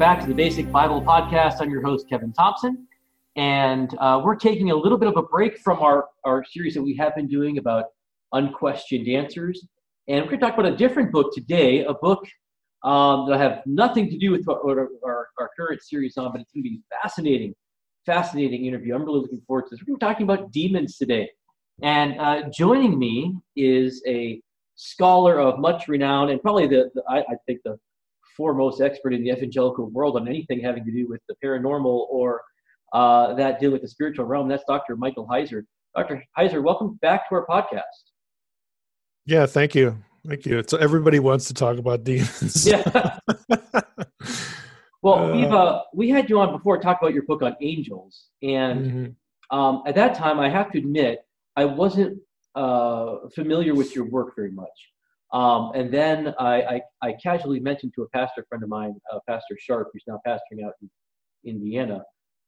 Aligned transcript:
Back 0.00 0.20
to 0.22 0.26
the 0.26 0.34
Basic 0.34 0.72
Bible 0.72 1.02
Podcast. 1.02 1.60
I'm 1.60 1.68
your 1.68 1.82
host, 1.82 2.08
Kevin 2.08 2.32
Thompson. 2.32 2.88
And 3.36 3.94
uh, 3.98 4.22
we're 4.24 4.34
taking 4.34 4.70
a 4.70 4.74
little 4.74 4.96
bit 4.96 5.08
of 5.08 5.18
a 5.18 5.22
break 5.22 5.58
from 5.58 5.78
our, 5.80 6.08
our 6.24 6.42
series 6.42 6.72
that 6.72 6.82
we 6.82 6.96
have 6.96 7.14
been 7.14 7.28
doing 7.28 7.58
about 7.58 7.84
unquestioned 8.32 9.06
answers. 9.08 9.68
And 10.08 10.22
we're 10.22 10.30
going 10.30 10.40
to 10.40 10.46
talk 10.46 10.58
about 10.58 10.72
a 10.72 10.74
different 10.74 11.12
book 11.12 11.34
today, 11.34 11.84
a 11.84 11.92
book 11.92 12.26
um, 12.82 13.28
that 13.28 13.34
I 13.34 13.42
have 13.42 13.60
nothing 13.66 14.08
to 14.08 14.16
do 14.16 14.30
with 14.30 14.46
what, 14.46 14.64
what 14.64 14.78
our, 14.78 15.28
our, 15.38 15.50
current 15.54 15.82
series 15.82 16.16
on, 16.16 16.32
but 16.32 16.40
it's 16.40 16.50
going 16.50 16.64
to 16.64 16.70
be 16.70 16.80
fascinating, 17.02 17.54
fascinating 18.06 18.64
interview. 18.64 18.94
I'm 18.94 19.04
really 19.04 19.20
looking 19.20 19.42
forward 19.46 19.66
to 19.66 19.68
this. 19.72 19.82
We're 19.82 19.98
going 19.98 20.00
to 20.00 20.06
be 20.06 20.12
talking 20.12 20.24
about 20.24 20.50
demons 20.50 20.96
today. 20.96 21.28
And 21.82 22.18
uh, 22.18 22.48
joining 22.48 22.98
me 22.98 23.36
is 23.54 24.02
a 24.06 24.40
scholar 24.76 25.38
of 25.38 25.58
much 25.58 25.88
renown 25.88 26.30
and 26.30 26.40
probably 26.40 26.68
the, 26.68 26.90
the 26.94 27.02
I, 27.06 27.18
I, 27.18 27.36
think 27.46 27.60
the 27.64 27.78
foremost 28.40 28.80
expert 28.80 29.12
in 29.12 29.22
the 29.22 29.30
evangelical 29.30 29.90
world 29.90 30.16
on 30.16 30.26
anything 30.26 30.58
having 30.60 30.82
to 30.82 30.90
do 30.90 31.06
with 31.06 31.20
the 31.28 31.34
paranormal 31.44 32.06
or 32.08 32.40
uh, 32.94 33.34
that 33.34 33.60
deal 33.60 33.70
with 33.70 33.82
the 33.82 33.88
spiritual 33.88 34.24
realm. 34.24 34.48
That's 34.48 34.64
Dr. 34.66 34.96
Michael 34.96 35.28
Heiser. 35.30 35.64
Dr. 35.94 36.24
Heiser, 36.38 36.62
welcome 36.62 36.98
back 37.02 37.28
to 37.28 37.34
our 37.34 37.46
podcast. 37.46 37.82
Yeah, 39.26 39.44
thank 39.44 39.74
you. 39.74 39.94
Thank 40.26 40.46
you. 40.46 40.64
So 40.66 40.78
everybody 40.78 41.18
wants 41.18 41.48
to 41.48 41.54
talk 41.54 41.76
about 41.76 42.02
demons. 42.02 42.66
yeah. 42.66 43.18
well, 45.02 45.18
uh, 45.18 45.36
we've 45.36 45.52
uh, 45.52 45.82
we 45.92 46.08
had 46.08 46.30
you 46.30 46.40
on 46.40 46.50
before 46.50 46.78
to 46.78 46.82
talk 46.82 46.96
about 47.02 47.12
your 47.12 47.24
book 47.24 47.42
on 47.42 47.54
angels, 47.60 48.28
and 48.42 48.80
mm-hmm. 48.80 49.58
um, 49.58 49.82
at 49.86 49.94
that 49.96 50.14
time, 50.14 50.40
I 50.40 50.48
have 50.48 50.72
to 50.72 50.78
admit, 50.78 51.18
I 51.56 51.66
wasn't 51.66 52.18
uh, 52.54 53.16
familiar 53.34 53.74
with 53.74 53.94
your 53.94 54.06
work 54.06 54.34
very 54.34 54.50
much. 54.50 54.89
Um, 55.32 55.72
and 55.74 55.92
then 55.92 56.34
I, 56.38 56.62
I, 56.62 56.80
I, 57.02 57.12
casually 57.22 57.60
mentioned 57.60 57.92
to 57.94 58.02
a 58.02 58.08
pastor 58.08 58.44
friend 58.48 58.64
of 58.64 58.68
mine, 58.68 58.96
uh, 59.12 59.20
Pastor 59.28 59.56
Sharp, 59.60 59.90
who's 59.92 60.02
now 60.08 60.20
pastoring 60.26 60.66
out 60.66 60.72
in 60.82 60.90
Indiana. 61.44 62.02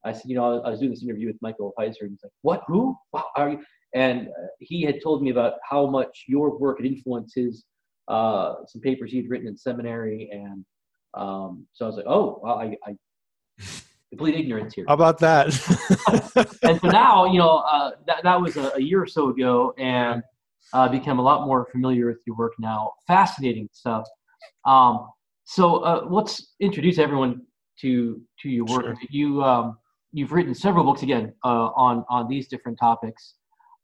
I 0.04 0.12
said, 0.12 0.24
you 0.26 0.34
know, 0.34 0.60
I 0.62 0.70
was 0.70 0.80
doing 0.80 0.90
this 0.90 1.04
interview 1.04 1.28
with 1.28 1.36
Michael 1.40 1.72
Heiser, 1.78 2.00
and 2.00 2.10
he's 2.10 2.20
like, 2.24 2.32
"What? 2.42 2.62
Who? 2.66 2.96
Wow, 3.12 3.24
are 3.36 3.50
you?" 3.50 3.60
And 3.94 4.28
uh, 4.28 4.46
he 4.58 4.82
had 4.82 5.00
told 5.00 5.22
me 5.22 5.30
about 5.30 5.54
how 5.68 5.86
much 5.86 6.24
your 6.26 6.58
work 6.58 6.78
had 6.78 6.86
influenced 6.86 7.36
his 7.36 7.64
uh, 8.08 8.54
some 8.66 8.80
papers 8.80 9.12
he'd 9.12 9.30
written 9.30 9.46
in 9.46 9.56
seminary, 9.56 10.28
and 10.32 10.64
um, 11.14 11.66
so 11.72 11.84
I 11.84 11.88
was 11.88 11.96
like, 11.96 12.06
"Oh, 12.08 12.40
well, 12.42 12.58
I, 12.58 12.76
I 12.84 12.96
complete 14.10 14.34
ignorance 14.34 14.74
here." 14.74 14.86
How 14.88 14.94
about 14.94 15.18
that? 15.20 15.46
and 16.62 16.80
so 16.80 16.88
now, 16.88 17.26
you 17.26 17.38
know, 17.38 17.58
uh, 17.58 17.92
that 18.06 18.24
that 18.24 18.40
was 18.40 18.56
a, 18.56 18.72
a, 18.74 18.80
year 18.80 19.00
or 19.00 19.06
so 19.06 19.28
ago, 19.28 19.72
and 19.78 20.22
uh, 20.72 20.88
become 20.88 21.18
a 21.18 21.22
lot 21.22 21.46
more 21.46 21.66
familiar 21.70 22.06
with 22.06 22.18
your 22.26 22.36
work 22.36 22.52
now. 22.58 22.92
Fascinating 23.06 23.68
stuff. 23.72 24.06
Um, 24.66 25.08
so 25.44 25.76
uh, 25.78 26.06
let's 26.08 26.54
introduce 26.60 26.98
everyone 26.98 27.42
to 27.80 28.20
to 28.40 28.48
your 28.48 28.64
work. 28.66 28.84
Sure. 28.84 28.96
You 29.10 29.42
um, 29.42 29.78
you've 30.12 30.32
written 30.32 30.54
several 30.54 30.84
books 30.84 31.02
again 31.02 31.32
uh, 31.44 31.70
on 31.76 32.04
on 32.08 32.28
these 32.28 32.48
different 32.48 32.78
topics. 32.78 33.34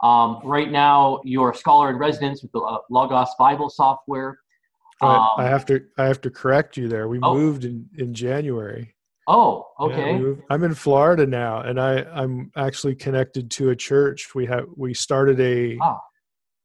Um, 0.02 0.40
right 0.44 0.70
now, 0.70 1.20
you're 1.24 1.50
a 1.50 1.54
scholar 1.56 1.90
in 1.90 1.96
residence 1.96 2.42
with 2.42 2.52
the 2.52 2.60
uh, 2.60 2.78
Logos 2.90 3.30
Bible 3.38 3.68
software. 3.68 4.38
Um, 5.00 5.28
I 5.38 5.44
have 5.44 5.64
to 5.66 5.84
I 5.96 6.06
have 6.06 6.20
to 6.22 6.30
correct 6.30 6.76
you 6.76 6.88
there. 6.88 7.08
We 7.08 7.18
oh. 7.22 7.34
moved 7.34 7.64
in 7.64 7.88
in 7.98 8.14
January. 8.14 8.94
Oh, 9.26 9.66
okay. 9.78 10.18
Yeah, 10.18 10.34
I'm 10.48 10.64
in 10.64 10.74
Florida 10.74 11.26
now, 11.26 11.60
and 11.60 11.78
I 11.78 12.02
I'm 12.02 12.50
actually 12.56 12.94
connected 12.94 13.50
to 13.52 13.70
a 13.70 13.76
church. 13.76 14.34
We 14.34 14.46
have 14.46 14.66
we 14.76 14.94
started 14.94 15.40
a. 15.40 15.78
Ah. 15.82 15.98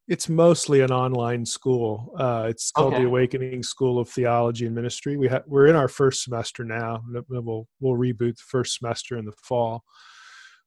It's 0.06 0.28
mostly 0.28 0.80
an 0.80 0.90
online 0.90 1.46
school. 1.46 2.14
Uh, 2.18 2.46
it's 2.50 2.70
called 2.70 2.92
okay. 2.92 3.02
the 3.02 3.08
Awakening 3.08 3.62
School 3.62 3.98
of 3.98 4.08
Theology 4.08 4.66
and 4.66 4.74
Ministry. 4.74 5.16
We 5.16 5.28
have 5.28 5.44
we're 5.46 5.66
in 5.66 5.76
our 5.76 5.88
first 5.88 6.22
semester 6.22 6.62
now. 6.62 7.02
We'll 7.28 7.66
we'll 7.80 7.96
reboot 7.98 8.36
the 8.36 8.44
first 8.46 8.78
semester 8.78 9.16
in 9.16 9.24
the 9.24 9.32
fall, 9.32 9.82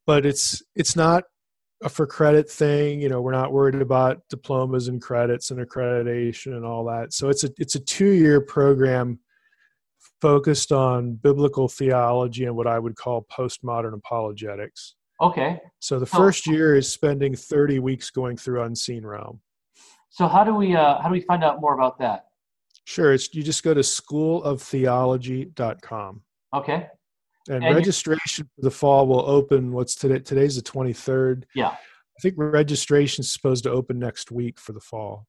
but 0.08 0.26
it's 0.26 0.64
it's 0.76 0.96
not 0.96 1.26
a 1.84 1.90
for 1.90 2.08
credit 2.08 2.50
thing. 2.50 3.00
You 3.00 3.10
know, 3.10 3.22
we're 3.22 3.32
not 3.32 3.52
worried 3.52 3.76
about 3.76 4.22
diplomas 4.30 4.88
and 4.88 5.02
credits 5.02 5.52
and 5.52 5.60
accreditation 5.60 6.56
and 6.56 6.66
all 6.66 6.86
that. 6.86 7.14
So 7.14 7.30
it's 7.30 7.44
a 7.44 7.52
it's 7.58 7.76
a 7.76 7.80
two 7.80 8.12
year 8.12 8.42
program 8.42 9.20
focused 10.22 10.72
on 10.72 11.14
biblical 11.14 11.68
theology 11.68 12.46
and 12.46 12.56
what 12.56 12.68
I 12.68 12.80
would 12.80 12.96
call 12.96 13.26
postmodern 13.32 13.94
apologetics. 13.94 14.96
Okay. 15.22 15.60
So 15.80 16.00
the 16.00 16.06
first 16.06 16.48
oh. 16.48 16.52
year 16.52 16.76
is 16.76 16.92
spending 16.92 17.36
30 17.36 17.80
weeks 17.80 18.10
going 18.10 18.38
through 18.38 18.64
Unseen 18.64 19.06
Realm. 19.06 19.42
So 20.10 20.28
how 20.28 20.44
do 20.44 20.56
we 20.56 20.76
uh, 20.76 21.02
how 21.02 21.10
do 21.10 21.14
we 21.14 21.22
find 21.22 21.44
out 21.44 21.62
more 21.62 21.74
about 21.74 21.98
that? 22.00 22.26
Sure, 22.86 23.14
it's 23.14 23.34
you 23.34 23.44
just 23.44 23.64
go 23.64 23.74
to 23.74 23.82
schooloftheology.com. 23.82 26.22
Okay. 26.56 26.88
And, 27.50 27.64
and 27.64 27.76
registration 27.76 28.50
for 28.56 28.62
the 28.62 28.72
fall 28.72 29.08
will 29.08 29.30
open. 29.30 29.72
What's 29.72 29.96
today? 29.96 30.20
Today's 30.20 30.56
the 30.56 30.62
23rd. 30.62 31.44
Yeah. 31.56 31.70
I 31.70 32.22
think 32.22 32.36
registration 32.38 33.22
is 33.22 33.32
supposed 33.32 33.64
to 33.66 33.72
open 33.72 34.00
next 34.00 34.32
week 34.32 34.60
for 34.60 34.74
the 34.74 34.80
fall. 34.80 35.28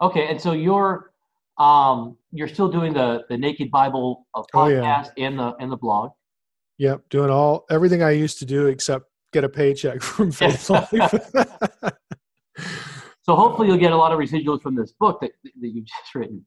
Okay, 0.00 0.28
and 0.28 0.40
so 0.40 0.52
you're 0.52 1.12
um, 1.58 2.16
you're 2.32 2.48
still 2.48 2.68
doing 2.68 2.92
the 2.92 3.24
the 3.28 3.36
Naked 3.36 3.70
Bible 3.70 4.26
podcast 4.34 4.46
uh, 4.54 4.58
oh, 4.58 4.68
yeah. 4.68 5.04
and 5.18 5.38
the 5.38 5.54
and 5.60 5.70
the 5.70 5.76
blog. 5.76 6.10
Yep, 6.78 7.02
doing 7.10 7.30
all 7.30 7.66
everything 7.70 8.02
I 8.02 8.12
used 8.12 8.38
to 8.38 8.46
do 8.46 8.66
except 8.66 9.04
get 9.32 9.44
a 9.44 9.48
paycheck 9.48 10.02
from 10.02 10.30
Faith 10.30 10.70
Life. 10.70 10.90
so 13.22 13.34
hopefully 13.34 13.68
you'll 13.68 13.76
get 13.76 13.92
a 13.92 13.96
lot 13.96 14.12
of 14.12 14.18
residuals 14.18 14.62
from 14.62 14.74
this 14.74 14.92
book 14.92 15.20
that 15.20 15.32
that 15.60 15.68
you've 15.68 15.86
just 15.86 16.14
written. 16.14 16.44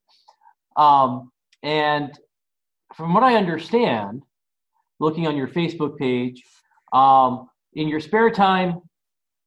Um, 0.77 1.31
and 1.63 2.17
from 2.95 3.13
what 3.13 3.23
I 3.23 3.35
understand, 3.35 4.23
looking 4.99 5.27
on 5.27 5.35
your 5.35 5.47
Facebook 5.47 5.97
page. 5.97 6.43
Um, 6.93 7.49
in 7.73 7.87
your 7.87 7.99
spare 7.99 8.29
time, 8.29 8.81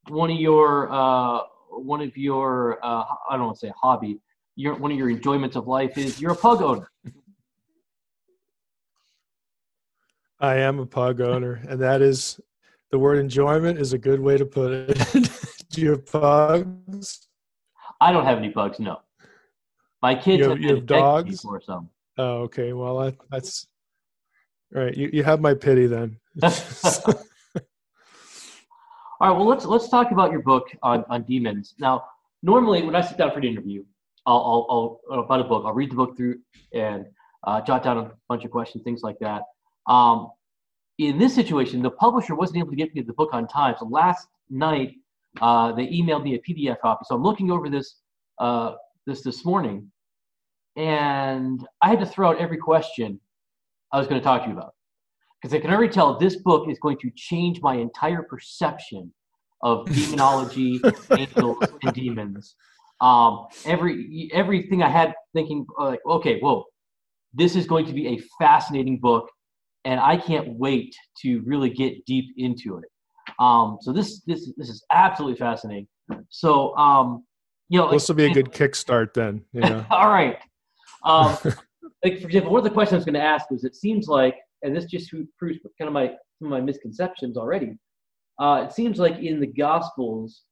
one 0.09 0.31
of 0.31 0.38
your 0.38 0.93
uh, 0.93 1.41
one 1.71 2.00
of 2.00 2.16
your 2.16 2.78
uh, 2.84 3.04
I 3.31 3.37
don't 3.37 3.47
want 3.47 3.59
to 3.59 3.66
say 3.66 3.72
hobby, 3.81 4.21
your 4.56 4.75
one 4.75 4.93
of 4.93 4.98
your 4.98 5.10
enjoyments 5.10 5.56
of 5.56 5.66
life 5.66 5.97
is 5.97 6.21
you're 6.21 6.32
a 6.32 6.37
pug 6.37 6.62
owner. 6.62 6.91
I 10.41 10.56
am 10.56 10.78
a 10.78 10.87
pug 10.87 11.21
owner, 11.21 11.60
and 11.69 11.81
that 11.81 12.00
is 12.00 12.41
the 12.91 12.99
word 12.99 13.19
enjoyment 13.19 13.78
is 13.78 13.93
a 13.93 13.99
good 13.99 14.21
way 14.21 14.37
to 14.37 14.47
put 14.47 14.72
it. 14.72 15.31
Do 15.71 15.81
you 15.81 15.91
have 15.91 16.06
pugs? 16.06 17.28
I 18.00 18.12
don't 18.12 18.25
have 18.25 18.38
any 18.38 18.50
pugs. 18.50 18.78
No, 18.78 19.00
my 20.03 20.15
kids 20.15 20.38
you 20.41 20.50
have, 20.50 20.60
you 20.60 20.75
have 20.76 20.87
dogs 20.87 21.44
or 21.44 21.60
some. 21.60 21.91
Oh, 22.16 22.43
okay. 22.43 22.72
Well, 22.72 22.98
that, 23.00 23.16
that's 23.31 23.66
right. 24.72 24.97
You 24.97 25.10
you 25.12 25.25
have 25.25 25.41
my 25.41 25.54
pity 25.54 25.87
then. 25.87 26.19
All 26.43 26.50
right. 29.21 29.37
Well, 29.37 29.47
let's 29.47 29.65
let's 29.65 29.88
talk 29.88 30.12
about 30.12 30.31
your 30.31 30.43
book 30.43 30.69
on 30.82 31.04
on 31.10 31.25
demons. 31.25 31.75
Now, 31.78 32.04
normally 32.43 32.82
when 32.82 32.94
I 32.94 33.00
sit 33.00 33.19
down 33.19 33.32
for 33.32 33.38
an 33.38 33.44
interview, 33.44 33.84
I'll 34.27 34.66
I'll, 34.71 35.00
I'll 35.10 35.21
about 35.21 35.41
a 35.41 35.44
book. 35.44 35.65
I'll 35.66 35.75
read 35.75 35.91
the 35.91 35.97
book 35.97 36.16
through 36.16 36.38
and 36.72 37.06
uh, 37.44 37.60
jot 37.60 37.82
down 37.82 37.98
a 37.98 38.12
bunch 38.28 38.44
of 38.44 38.50
questions, 38.50 38.84
things 38.84 39.03
like 39.03 39.19
that. 39.21 39.43
Um, 39.87 40.31
in 40.98 41.19
this 41.19 41.34
situation, 41.34 41.81
the 41.81 41.91
publisher 41.91 42.34
wasn't 42.34 42.59
able 42.59 42.70
to 42.70 42.76
get 42.76 42.94
me 42.94 43.03
the 43.03 43.12
book 43.12 43.31
on 43.32 43.47
time. 43.47 43.76
So 43.78 43.86
last 43.86 44.26
night, 44.50 44.94
uh, 45.41 45.72
they 45.72 45.86
emailed 45.86 46.25
me 46.25 46.34
a 46.34 46.41
PDF 46.41 46.81
copy. 46.81 47.04
So 47.09 47.14
I'm 47.14 47.22
looking 47.22 47.50
over 47.50 47.69
this 47.70 47.97
uh, 48.38 48.75
this 49.06 49.22
this 49.22 49.44
morning, 49.44 49.91
and 50.76 51.66
I 51.83 51.89
had 51.89 52.00
to 52.00 52.06
throw 52.06 52.30
out 52.30 52.39
every 52.39 52.56
question 52.56 53.21
I 53.92 53.98
was 53.98 54.09
going 54.09 54.21
to 54.21 54.24
talk 54.24 54.42
to 54.42 54.48
you 54.48 54.56
about. 54.56 54.74
Because 55.41 55.54
I 55.54 55.60
can 55.60 55.71
already 55.71 55.92
tell 55.92 56.18
this 56.18 56.36
book 56.36 56.68
is 56.68 56.78
going 56.80 56.98
to 56.98 57.10
change 57.15 57.60
my 57.62 57.77
entire 57.77 58.22
perception 58.22 59.12
of 59.62 59.86
demonology, 59.92 60.80
angels, 61.12 61.59
and 61.83 61.95
demons. 61.95 62.56
Um, 63.00 63.47
every 63.65 64.30
everything 64.34 64.83
I 64.83 64.89
had 64.89 65.15
thinking 65.33 65.65
like, 65.78 66.00
okay, 66.04 66.41
whoa, 66.41 66.65
this 67.33 67.54
is 67.54 67.66
going 67.66 67.86
to 67.86 67.92
be 67.92 68.09
a 68.09 68.21
fascinating 68.41 68.98
book, 68.98 69.30
and 69.84 70.01
I 70.01 70.16
can't 70.16 70.48
wait 70.59 70.95
to 71.22 71.41
really 71.45 71.71
get 71.71 72.04
deep 72.07 72.27
into 72.36 72.78
it. 72.78 72.84
Um, 73.39 73.78
so 73.80 73.92
this 73.92 74.22
this 74.27 74.51
this 74.57 74.69
is 74.69 74.84
absolutely 74.92 75.39
fascinating. 75.39 75.86
So 76.30 76.77
um, 76.77 77.25
you 77.69 77.78
know, 77.78 77.91
this 77.91 78.09
will 78.09 78.16
be 78.16 78.27
a 78.27 78.33
good 78.33 78.53
kickstart 78.53 79.15
then. 79.15 79.42
Yeah. 79.53 79.84
all 79.91 80.09
right. 80.09 80.39
Um, 81.04 81.36
like 82.04 82.21
for 82.21 82.27
example, 82.27 82.53
one 82.53 82.59
of 82.59 82.65
the 82.65 82.71
questions 82.71 82.95
I 82.95 82.98
was 82.98 83.04
going 83.04 83.15
to 83.15 83.22
ask 83.22 83.51
was: 83.51 83.65
It 83.65 83.77
seems 83.77 84.09
like, 84.09 84.36
and 84.63 84.75
this 84.75 84.86
just 84.86 85.10
proves 85.39 85.59
kind 85.78 85.89
of 85.89 85.92
my 85.92 86.09
some 86.39 86.47
of 86.47 86.51
my 86.51 86.60
misconceptions 86.60 87.36
already. 87.36 87.77
Uh, 88.39 88.65
it 88.66 88.72
seems 88.72 88.98
like 88.98 89.19
in 89.19 89.41
the 89.41 89.47
Gospels 89.47 90.42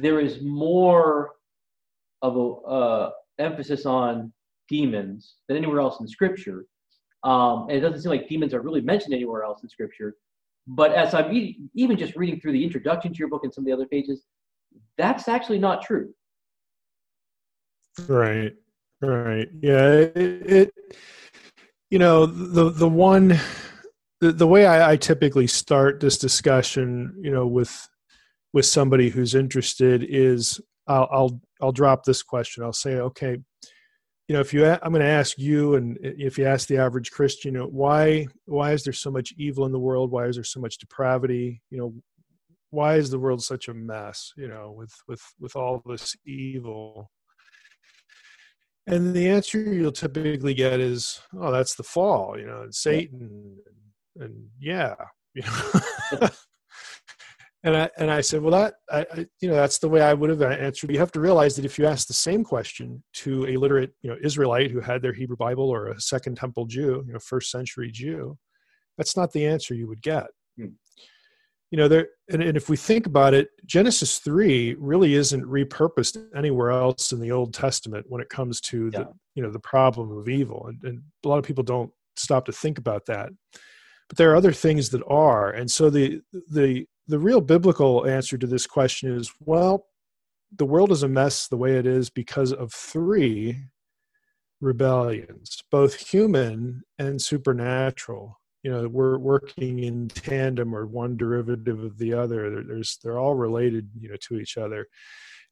there 0.00 0.20
is 0.20 0.42
more 0.42 1.32
of 2.22 2.36
a 2.36 2.68
uh, 2.68 3.10
emphasis 3.38 3.86
on 3.86 4.32
demons 4.68 5.36
than 5.48 5.56
anywhere 5.56 5.80
else 5.80 6.00
in 6.00 6.08
Scripture, 6.08 6.64
um, 7.24 7.68
and 7.68 7.78
it 7.78 7.80
doesn't 7.80 8.02
seem 8.02 8.10
like 8.10 8.28
demons 8.28 8.54
are 8.54 8.60
really 8.60 8.82
mentioned 8.82 9.14
anywhere 9.14 9.42
else 9.42 9.62
in 9.62 9.68
Scripture. 9.68 10.16
But 10.66 10.92
as 10.92 11.14
I'm 11.14 11.32
even 11.74 11.96
just 11.96 12.16
reading 12.16 12.40
through 12.40 12.52
the 12.52 12.64
introduction 12.64 13.12
to 13.12 13.18
your 13.18 13.28
book 13.28 13.44
and 13.44 13.52
some 13.52 13.62
of 13.62 13.66
the 13.66 13.72
other 13.72 13.86
pages, 13.86 14.24
that's 14.96 15.28
actually 15.28 15.58
not 15.58 15.82
true. 15.82 16.14
Right. 18.08 18.52
Right. 19.00 19.48
Yeah. 19.60 19.88
It, 19.90 20.12
it 20.16 20.74
you 21.90 21.98
know 21.98 22.26
the 22.26 22.70
the 22.70 22.88
one 22.88 23.38
the, 24.20 24.32
the 24.32 24.46
way 24.46 24.66
I, 24.66 24.92
I 24.92 24.96
typically 24.96 25.46
start 25.46 26.00
this 26.00 26.18
discussion 26.18 27.14
you 27.20 27.30
know 27.30 27.46
with 27.46 27.88
with 28.52 28.66
somebody 28.66 29.10
who's 29.10 29.34
interested 29.34 30.04
is 30.08 30.60
I'll 30.86 31.08
I'll, 31.12 31.40
I'll 31.60 31.72
drop 31.72 32.04
this 32.04 32.22
question. 32.22 32.62
I'll 32.62 32.72
say, 32.72 32.94
okay, 32.94 33.38
you 34.28 34.34
know, 34.34 34.40
if 34.40 34.54
you 34.54 34.66
I'm 34.66 34.92
going 34.92 35.04
to 35.04 35.08
ask 35.08 35.38
you, 35.38 35.74
and 35.74 35.98
uh, 35.98 36.10
if 36.16 36.38
you 36.38 36.46
ask 36.46 36.66
the 36.68 36.78
average 36.78 37.10
Christian, 37.10 37.54
you 37.54 37.60
know, 37.60 37.66
why 37.66 38.26
why 38.46 38.72
is 38.72 38.84
there 38.84 38.92
so 38.92 39.10
much 39.10 39.34
evil 39.36 39.66
in 39.66 39.72
the 39.72 39.78
world? 39.78 40.10
Why 40.10 40.26
is 40.26 40.36
there 40.36 40.44
so 40.44 40.60
much 40.60 40.78
depravity? 40.78 41.62
You 41.70 41.78
know, 41.78 41.94
why 42.70 42.96
is 42.96 43.10
the 43.10 43.18
world 43.18 43.42
such 43.42 43.68
a 43.68 43.74
mess? 43.74 44.32
You 44.36 44.48
know, 44.48 44.72
with 44.76 44.94
with 45.08 45.22
with 45.38 45.56
all 45.56 45.82
this 45.84 46.16
evil. 46.26 47.10
And 48.86 49.14
the 49.14 49.28
answer 49.30 49.58
you'll 49.58 49.92
typically 49.92 50.54
get 50.54 50.80
is, 50.80 51.20
"Oh, 51.38 51.50
that's 51.50 51.74
the 51.74 51.82
fall," 51.82 52.38
you 52.38 52.46
know, 52.46 52.62
and 52.62 52.74
Satan, 52.74 53.58
and, 54.16 54.24
and 54.24 54.48
yeah, 54.58 54.94
you 55.34 55.42
know. 55.42 56.28
And 57.64 57.74
I 57.74 57.90
and 57.96 58.10
I 58.10 58.20
said, 58.20 58.42
well, 58.42 58.50
that 58.52 58.74
I, 58.90 59.06
I, 59.10 59.26
you 59.40 59.48
know 59.48 59.54
that's 59.54 59.78
the 59.78 59.88
way 59.88 60.02
I 60.02 60.12
would 60.12 60.28
have 60.28 60.42
answered. 60.42 60.90
You 60.90 60.98
have 60.98 61.12
to 61.12 61.20
realize 61.20 61.56
that 61.56 61.64
if 61.64 61.78
you 61.78 61.86
ask 61.86 62.06
the 62.06 62.12
same 62.12 62.44
question 62.44 63.02
to 63.14 63.46
a 63.46 63.56
literate, 63.56 63.94
you 64.02 64.10
know, 64.10 64.18
Israelite 64.22 64.70
who 64.70 64.80
had 64.80 65.00
their 65.00 65.14
Hebrew 65.14 65.36
Bible 65.36 65.70
or 65.70 65.88
a 65.88 66.00
Second 66.00 66.36
Temple 66.36 66.66
Jew, 66.66 67.02
you 67.06 67.14
know, 67.14 67.18
first 67.18 67.50
century 67.50 67.90
Jew, 67.90 68.36
that's 68.98 69.16
not 69.16 69.32
the 69.32 69.46
answer 69.46 69.74
you 69.74 69.88
would 69.88 70.02
get. 70.02 70.26
Hmm. 70.58 70.74
You 71.70 71.78
know, 71.78 71.88
there 71.88 72.08
and, 72.30 72.42
and 72.42 72.54
if 72.54 72.68
we 72.68 72.76
think 72.76 73.06
about 73.06 73.32
it, 73.32 73.48
Genesis 73.64 74.18
three 74.18 74.74
really 74.74 75.14
isn't 75.14 75.44
repurposed 75.44 76.22
anywhere 76.36 76.70
else 76.70 77.12
in 77.12 77.20
the 77.20 77.32
Old 77.32 77.54
Testament 77.54 78.04
when 78.10 78.20
it 78.20 78.28
comes 78.28 78.60
to 78.62 78.90
yeah. 78.92 78.98
the 78.98 79.08
you 79.36 79.42
know 79.42 79.50
the 79.50 79.58
problem 79.58 80.16
of 80.18 80.28
evil, 80.28 80.66
and, 80.68 80.84
and 80.84 81.02
a 81.24 81.28
lot 81.28 81.38
of 81.38 81.46
people 81.46 81.64
don't 81.64 81.90
stop 82.16 82.44
to 82.44 82.52
think 82.52 82.78
about 82.78 83.06
that 83.06 83.30
but 84.08 84.18
there 84.18 84.30
are 84.30 84.36
other 84.36 84.52
things 84.52 84.90
that 84.90 85.02
are 85.08 85.50
and 85.50 85.68
so 85.68 85.90
the 85.90 86.20
the 86.52 86.86
the 87.06 87.18
real 87.18 87.40
biblical 87.40 88.06
answer 88.06 88.38
to 88.38 88.46
this 88.46 88.66
question 88.66 89.14
is 89.14 89.32
well, 89.40 89.86
the 90.56 90.64
world 90.64 90.92
is 90.92 91.02
a 91.02 91.08
mess 91.08 91.48
the 91.48 91.56
way 91.56 91.76
it 91.76 91.86
is 91.86 92.10
because 92.10 92.52
of 92.52 92.72
three 92.72 93.56
rebellions, 94.60 95.62
both 95.70 95.94
human 95.94 96.82
and 96.98 97.20
supernatural. 97.20 98.40
You 98.62 98.70
know, 98.70 98.88
we're 98.88 99.18
working 99.18 99.80
in 99.80 100.08
tandem 100.08 100.74
or 100.74 100.86
one 100.86 101.16
derivative 101.16 101.82
of 101.82 101.98
the 101.98 102.14
other. 102.14 102.62
There's, 102.62 102.98
they're 103.02 103.18
all 103.18 103.34
related, 103.34 103.90
you 103.98 104.08
know, 104.08 104.16
to 104.28 104.38
each 104.38 104.56
other. 104.56 104.86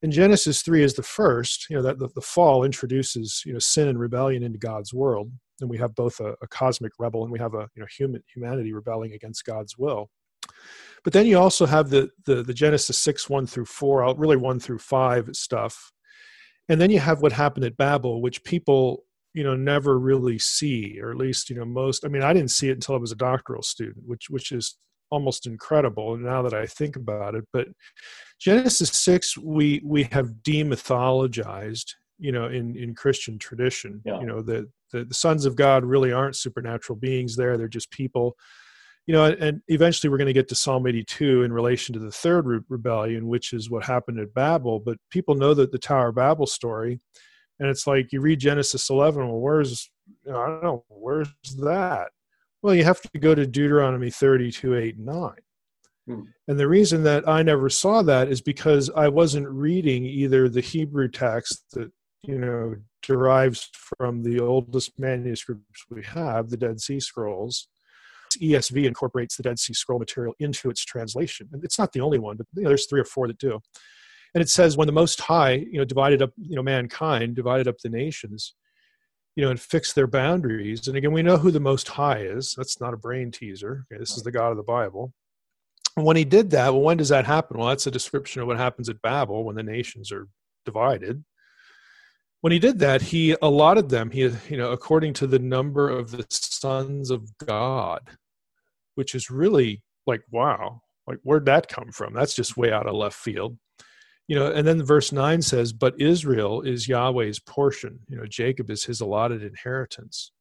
And 0.02 0.10
Genesis 0.10 0.62
3 0.62 0.82
is 0.82 0.94
the 0.94 1.02
first, 1.02 1.68
you 1.68 1.76
know, 1.76 1.82
that 1.82 1.98
the, 1.98 2.08
the 2.14 2.22
fall 2.22 2.64
introduces, 2.64 3.42
you 3.44 3.52
know, 3.52 3.58
sin 3.58 3.88
and 3.88 3.98
rebellion 4.00 4.42
into 4.42 4.58
God's 4.58 4.94
world. 4.94 5.30
And 5.60 5.68
we 5.68 5.78
have 5.78 5.94
both 5.94 6.18
a, 6.20 6.34
a 6.42 6.48
cosmic 6.48 6.92
rebel 6.98 7.22
and 7.22 7.30
we 7.30 7.38
have 7.38 7.54
a, 7.54 7.68
you 7.76 7.82
know, 7.82 7.86
human 7.96 8.22
humanity 8.32 8.72
rebelling 8.72 9.12
against 9.12 9.44
God's 9.44 9.76
will. 9.76 10.08
But 11.04 11.12
then 11.12 11.26
you 11.26 11.38
also 11.38 11.66
have 11.66 11.90
the, 11.90 12.10
the, 12.26 12.42
the 12.42 12.54
Genesis 12.54 12.98
6, 12.98 13.28
1 13.28 13.46
through 13.46 13.64
4, 13.64 14.14
really 14.16 14.36
1 14.36 14.60
through 14.60 14.78
5 14.78 15.30
stuff. 15.32 15.92
And 16.68 16.80
then 16.80 16.90
you 16.90 17.00
have 17.00 17.22
what 17.22 17.32
happened 17.32 17.64
at 17.64 17.76
Babel, 17.76 18.22
which 18.22 18.44
people, 18.44 19.04
you 19.34 19.42
know, 19.42 19.56
never 19.56 19.98
really 19.98 20.38
see, 20.38 21.00
or 21.00 21.10
at 21.10 21.16
least, 21.16 21.50
you 21.50 21.56
know, 21.56 21.64
most, 21.64 22.04
I 22.04 22.08
mean, 22.08 22.22
I 22.22 22.32
didn't 22.32 22.52
see 22.52 22.68
it 22.68 22.74
until 22.74 22.94
I 22.94 22.98
was 22.98 23.12
a 23.12 23.16
doctoral 23.16 23.62
student, 23.62 24.04
which, 24.06 24.30
which 24.30 24.52
is 24.52 24.76
almost 25.10 25.46
incredible 25.46 26.16
now 26.16 26.40
that 26.42 26.54
I 26.54 26.66
think 26.66 26.96
about 26.96 27.34
it. 27.34 27.44
But 27.52 27.68
Genesis 28.40 28.90
6, 28.90 29.38
we, 29.38 29.82
we 29.84 30.04
have 30.12 30.30
demythologized, 30.42 31.94
you 32.18 32.30
know, 32.30 32.46
in, 32.46 32.76
in 32.76 32.94
Christian 32.94 33.38
tradition, 33.38 34.02
yeah. 34.04 34.20
you 34.20 34.26
know, 34.26 34.40
the, 34.40 34.70
the, 34.92 35.04
the 35.04 35.14
sons 35.14 35.46
of 35.46 35.56
God 35.56 35.84
really 35.84 36.12
aren't 36.12 36.36
supernatural 36.36 36.96
beings 36.96 37.34
there. 37.34 37.58
They're 37.58 37.66
just 37.66 37.90
people 37.90 38.36
you 39.06 39.12
know 39.12 39.24
and 39.24 39.60
eventually 39.68 40.10
we're 40.10 40.18
going 40.18 40.26
to 40.26 40.32
get 40.32 40.48
to 40.48 40.54
psalm 40.54 40.86
82 40.86 41.42
in 41.42 41.52
relation 41.52 41.92
to 41.92 41.98
the 41.98 42.12
third 42.12 42.46
re- 42.46 42.60
rebellion 42.68 43.26
which 43.26 43.52
is 43.52 43.70
what 43.70 43.84
happened 43.84 44.18
at 44.20 44.34
babel. 44.34 44.80
But 44.80 44.98
people 45.10 45.34
know 45.34 45.54
that 45.54 45.72
the 45.72 45.78
tower 45.78 46.08
of 46.08 46.16
babel 46.16 46.46
story 46.46 47.00
and 47.58 47.68
it's 47.68 47.86
like 47.86 48.12
you 48.12 48.20
read 48.20 48.40
genesis 48.40 48.90
11 48.90 49.26
well 49.28 49.40
where's 49.40 49.90
you 50.24 50.32
know, 50.32 50.40
i 50.40 50.46
don't 50.46 50.62
know 50.62 50.84
where's 50.88 51.28
that? 51.60 52.08
Well 52.62 52.74
you 52.74 52.84
have 52.84 53.00
to 53.00 53.18
go 53.18 53.34
to 53.34 53.46
deuteronomy 53.46 54.10
32 54.10 54.76
8 54.76 54.96
and 54.96 55.06
9 55.06 55.30
hmm. 56.06 56.20
and 56.48 56.60
the 56.60 56.68
reason 56.68 57.02
that 57.02 57.28
i 57.28 57.42
never 57.42 57.68
saw 57.68 58.02
that 58.02 58.28
is 58.28 58.40
because 58.40 58.88
i 58.90 59.08
wasn't 59.08 59.48
reading 59.48 60.04
either 60.04 60.48
the 60.48 60.60
hebrew 60.60 61.08
text 61.08 61.64
that 61.72 61.90
you 62.22 62.38
know 62.38 62.76
derives 63.02 63.68
from 63.72 64.22
the 64.22 64.38
oldest 64.38 64.96
manuscripts 64.98 65.84
we 65.90 66.04
have 66.04 66.50
the 66.50 66.56
dead 66.56 66.80
sea 66.80 67.00
scrolls 67.00 67.68
ESV 68.38 68.84
incorporates 68.86 69.36
the 69.36 69.42
Dead 69.42 69.58
Sea 69.58 69.74
Scroll 69.74 69.98
material 69.98 70.34
into 70.38 70.70
its 70.70 70.84
translation. 70.84 71.48
And 71.52 71.64
it's 71.64 71.78
not 71.78 71.92
the 71.92 72.00
only 72.00 72.18
one, 72.18 72.36
but 72.36 72.46
you 72.54 72.62
know, 72.62 72.68
there's 72.68 72.86
three 72.86 73.00
or 73.00 73.04
four 73.04 73.26
that 73.28 73.38
do. 73.38 73.60
And 74.34 74.42
it 74.42 74.48
says, 74.48 74.76
when 74.76 74.86
the 74.86 74.92
Most 74.92 75.20
High, 75.20 75.52
you 75.52 75.78
know, 75.78 75.84
divided 75.84 76.22
up, 76.22 76.30
you 76.36 76.56
know, 76.56 76.62
mankind, 76.62 77.34
divided 77.36 77.68
up 77.68 77.78
the 77.78 77.90
nations, 77.90 78.54
you 79.36 79.44
know, 79.44 79.50
and 79.50 79.60
fixed 79.60 79.94
their 79.94 80.06
boundaries. 80.06 80.88
And 80.88 80.96
again, 80.96 81.12
we 81.12 81.22
know 81.22 81.36
who 81.36 81.50
the 81.50 81.60
Most 81.60 81.88
High 81.88 82.20
is. 82.20 82.54
That's 82.56 82.80
not 82.80 82.94
a 82.94 82.98
brain 82.98 83.30
teaser. 83.30 83.84
Okay, 83.92 83.98
this 83.98 84.16
is 84.16 84.22
the 84.22 84.32
God 84.32 84.50
of 84.50 84.56
the 84.56 84.62
Bible. 84.62 85.12
And 85.96 86.06
when 86.06 86.16
he 86.16 86.24
did 86.24 86.50
that, 86.50 86.72
well, 86.72 86.82
when 86.82 86.96
does 86.96 87.10
that 87.10 87.26
happen? 87.26 87.58
Well, 87.58 87.68
that's 87.68 87.86
a 87.86 87.90
description 87.90 88.40
of 88.40 88.48
what 88.48 88.56
happens 88.56 88.88
at 88.88 89.02
Babel 89.02 89.44
when 89.44 89.56
the 89.56 89.62
nations 89.62 90.10
are 90.10 90.28
divided 90.64 91.22
when 92.42 92.52
he 92.52 92.58
did 92.58 92.78
that 92.80 93.00
he 93.00 93.34
allotted 93.40 93.88
them 93.88 94.10
he 94.10 94.30
you 94.48 94.56
know 94.56 94.70
according 94.70 95.14
to 95.14 95.26
the 95.26 95.38
number 95.38 95.88
of 95.88 96.10
the 96.10 96.26
sons 96.28 97.10
of 97.10 97.26
god 97.38 98.02
which 98.94 99.14
is 99.14 99.30
really 99.30 99.82
like, 100.06 100.22
wow, 100.30 100.80
like 101.06 101.18
where'd 101.22 101.46
that 101.46 101.68
come 101.68 101.90
from? 101.92 102.14
That's 102.14 102.34
just 102.34 102.56
way 102.56 102.72
out 102.72 102.86
of 102.86 102.94
left 102.94 103.16
field. 103.16 103.58
You 104.28 104.36
know, 104.36 104.52
and 104.52 104.66
then 104.66 104.82
verse 104.84 105.12
9 105.12 105.42
says, 105.42 105.72
But 105.72 106.00
Israel 106.00 106.62
is 106.62 106.88
Yahweh's 106.88 107.40
portion. 107.40 108.00
You 108.08 108.16
know, 108.16 108.26
Jacob 108.26 108.70
is 108.70 108.84
his 108.84 109.00
allotted 109.00 109.42
inheritance. 109.42 110.32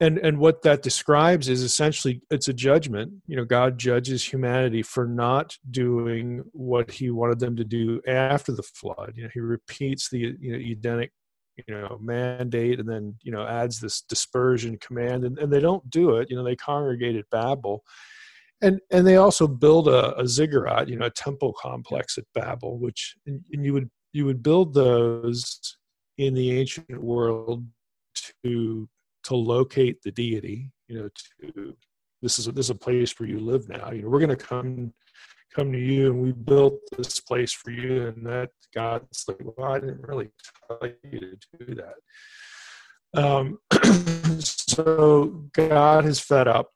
And 0.00 0.18
and 0.18 0.38
what 0.38 0.62
that 0.62 0.82
describes 0.82 1.48
is 1.48 1.62
essentially 1.62 2.22
it's 2.28 2.48
a 2.48 2.52
judgment. 2.52 3.12
You 3.28 3.36
know, 3.36 3.44
God 3.44 3.78
judges 3.78 4.24
humanity 4.24 4.82
for 4.82 5.06
not 5.06 5.56
doing 5.70 6.42
what 6.52 6.90
he 6.90 7.10
wanted 7.10 7.38
them 7.38 7.54
to 7.56 7.64
do 7.64 8.00
after 8.04 8.50
the 8.50 8.64
flood. 8.64 9.12
You 9.14 9.24
know, 9.24 9.30
he 9.32 9.38
repeats 9.38 10.08
the 10.10 10.34
you 10.40 10.52
know 10.52 10.58
Edenic 10.58 11.12
you 11.56 11.74
know 11.74 11.98
mandate 12.00 12.80
and 12.80 12.88
then 12.88 13.14
you 13.22 13.32
know 13.32 13.46
adds 13.46 13.80
this 13.80 14.02
dispersion 14.02 14.78
command 14.78 15.24
and, 15.24 15.38
and 15.38 15.52
they 15.52 15.60
don't 15.60 15.88
do 15.90 16.16
it 16.16 16.30
you 16.30 16.36
know 16.36 16.44
they 16.44 16.56
congregate 16.56 17.16
at 17.16 17.28
babel. 17.30 17.82
And 18.62 18.80
and 18.92 19.04
they 19.04 19.16
also 19.16 19.48
build 19.48 19.88
a, 19.88 20.16
a 20.18 20.26
ziggurat 20.26 20.88
you 20.88 20.96
know 20.96 21.06
a 21.06 21.10
temple 21.10 21.52
complex 21.60 22.16
at 22.16 22.24
babel 22.34 22.78
which 22.78 23.16
and, 23.26 23.44
and 23.52 23.64
you 23.64 23.72
would 23.72 23.90
you 24.12 24.24
would 24.24 24.42
build 24.42 24.72
those 24.74 25.76
in 26.18 26.34
the 26.34 26.58
ancient 26.58 27.02
world 27.02 27.66
to 28.44 28.88
to 29.24 29.34
locate 29.34 30.02
the 30.02 30.12
deity 30.12 30.70
you 30.88 30.96
know 30.96 31.08
to 31.40 31.74
this 32.22 32.38
is 32.38 32.46
a, 32.46 32.52
this 32.52 32.66
is 32.66 32.70
a 32.70 32.74
place 32.74 33.18
where 33.18 33.28
you 33.28 33.40
live 33.40 33.68
now. 33.68 33.90
You 33.90 34.02
know 34.02 34.08
we're 34.08 34.20
going 34.20 34.30
to 34.30 34.36
come 34.36 34.94
come 35.54 35.72
to 35.72 35.78
you 35.78 36.10
and 36.10 36.22
we 36.22 36.32
built 36.32 36.74
this 36.96 37.20
place 37.20 37.52
for 37.52 37.70
you. 37.70 38.08
And 38.08 38.26
that 38.26 38.50
god's 38.74 39.24
like 39.28 39.38
well 39.40 39.72
i 39.72 39.78
didn't 39.78 40.06
really 40.06 40.30
tell 40.66 40.88
you 41.10 41.20
to 41.20 41.64
do 41.66 41.74
that. 41.74 41.94
Um, 43.14 43.58
so 44.40 45.44
god 45.52 46.06
is 46.06 46.20
fed 46.20 46.48
up 46.48 46.70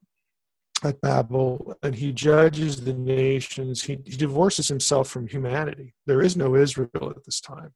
at 0.84 1.00
babel 1.00 1.74
and 1.82 1.94
he 1.94 2.12
judges 2.12 2.84
the 2.84 2.92
nations. 2.92 3.82
He, 3.82 3.98
he 4.04 4.16
divorces 4.16 4.68
himself 4.68 5.08
from 5.08 5.26
humanity. 5.26 5.94
There 6.06 6.22
is 6.22 6.36
no 6.36 6.54
israel 6.54 7.10
at 7.10 7.24
this 7.24 7.40
time. 7.40 7.72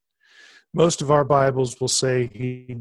Most 0.72 1.02
of 1.02 1.10
our 1.10 1.24
bibles 1.24 1.80
will 1.80 1.88
say 1.88 2.28
he 2.32 2.76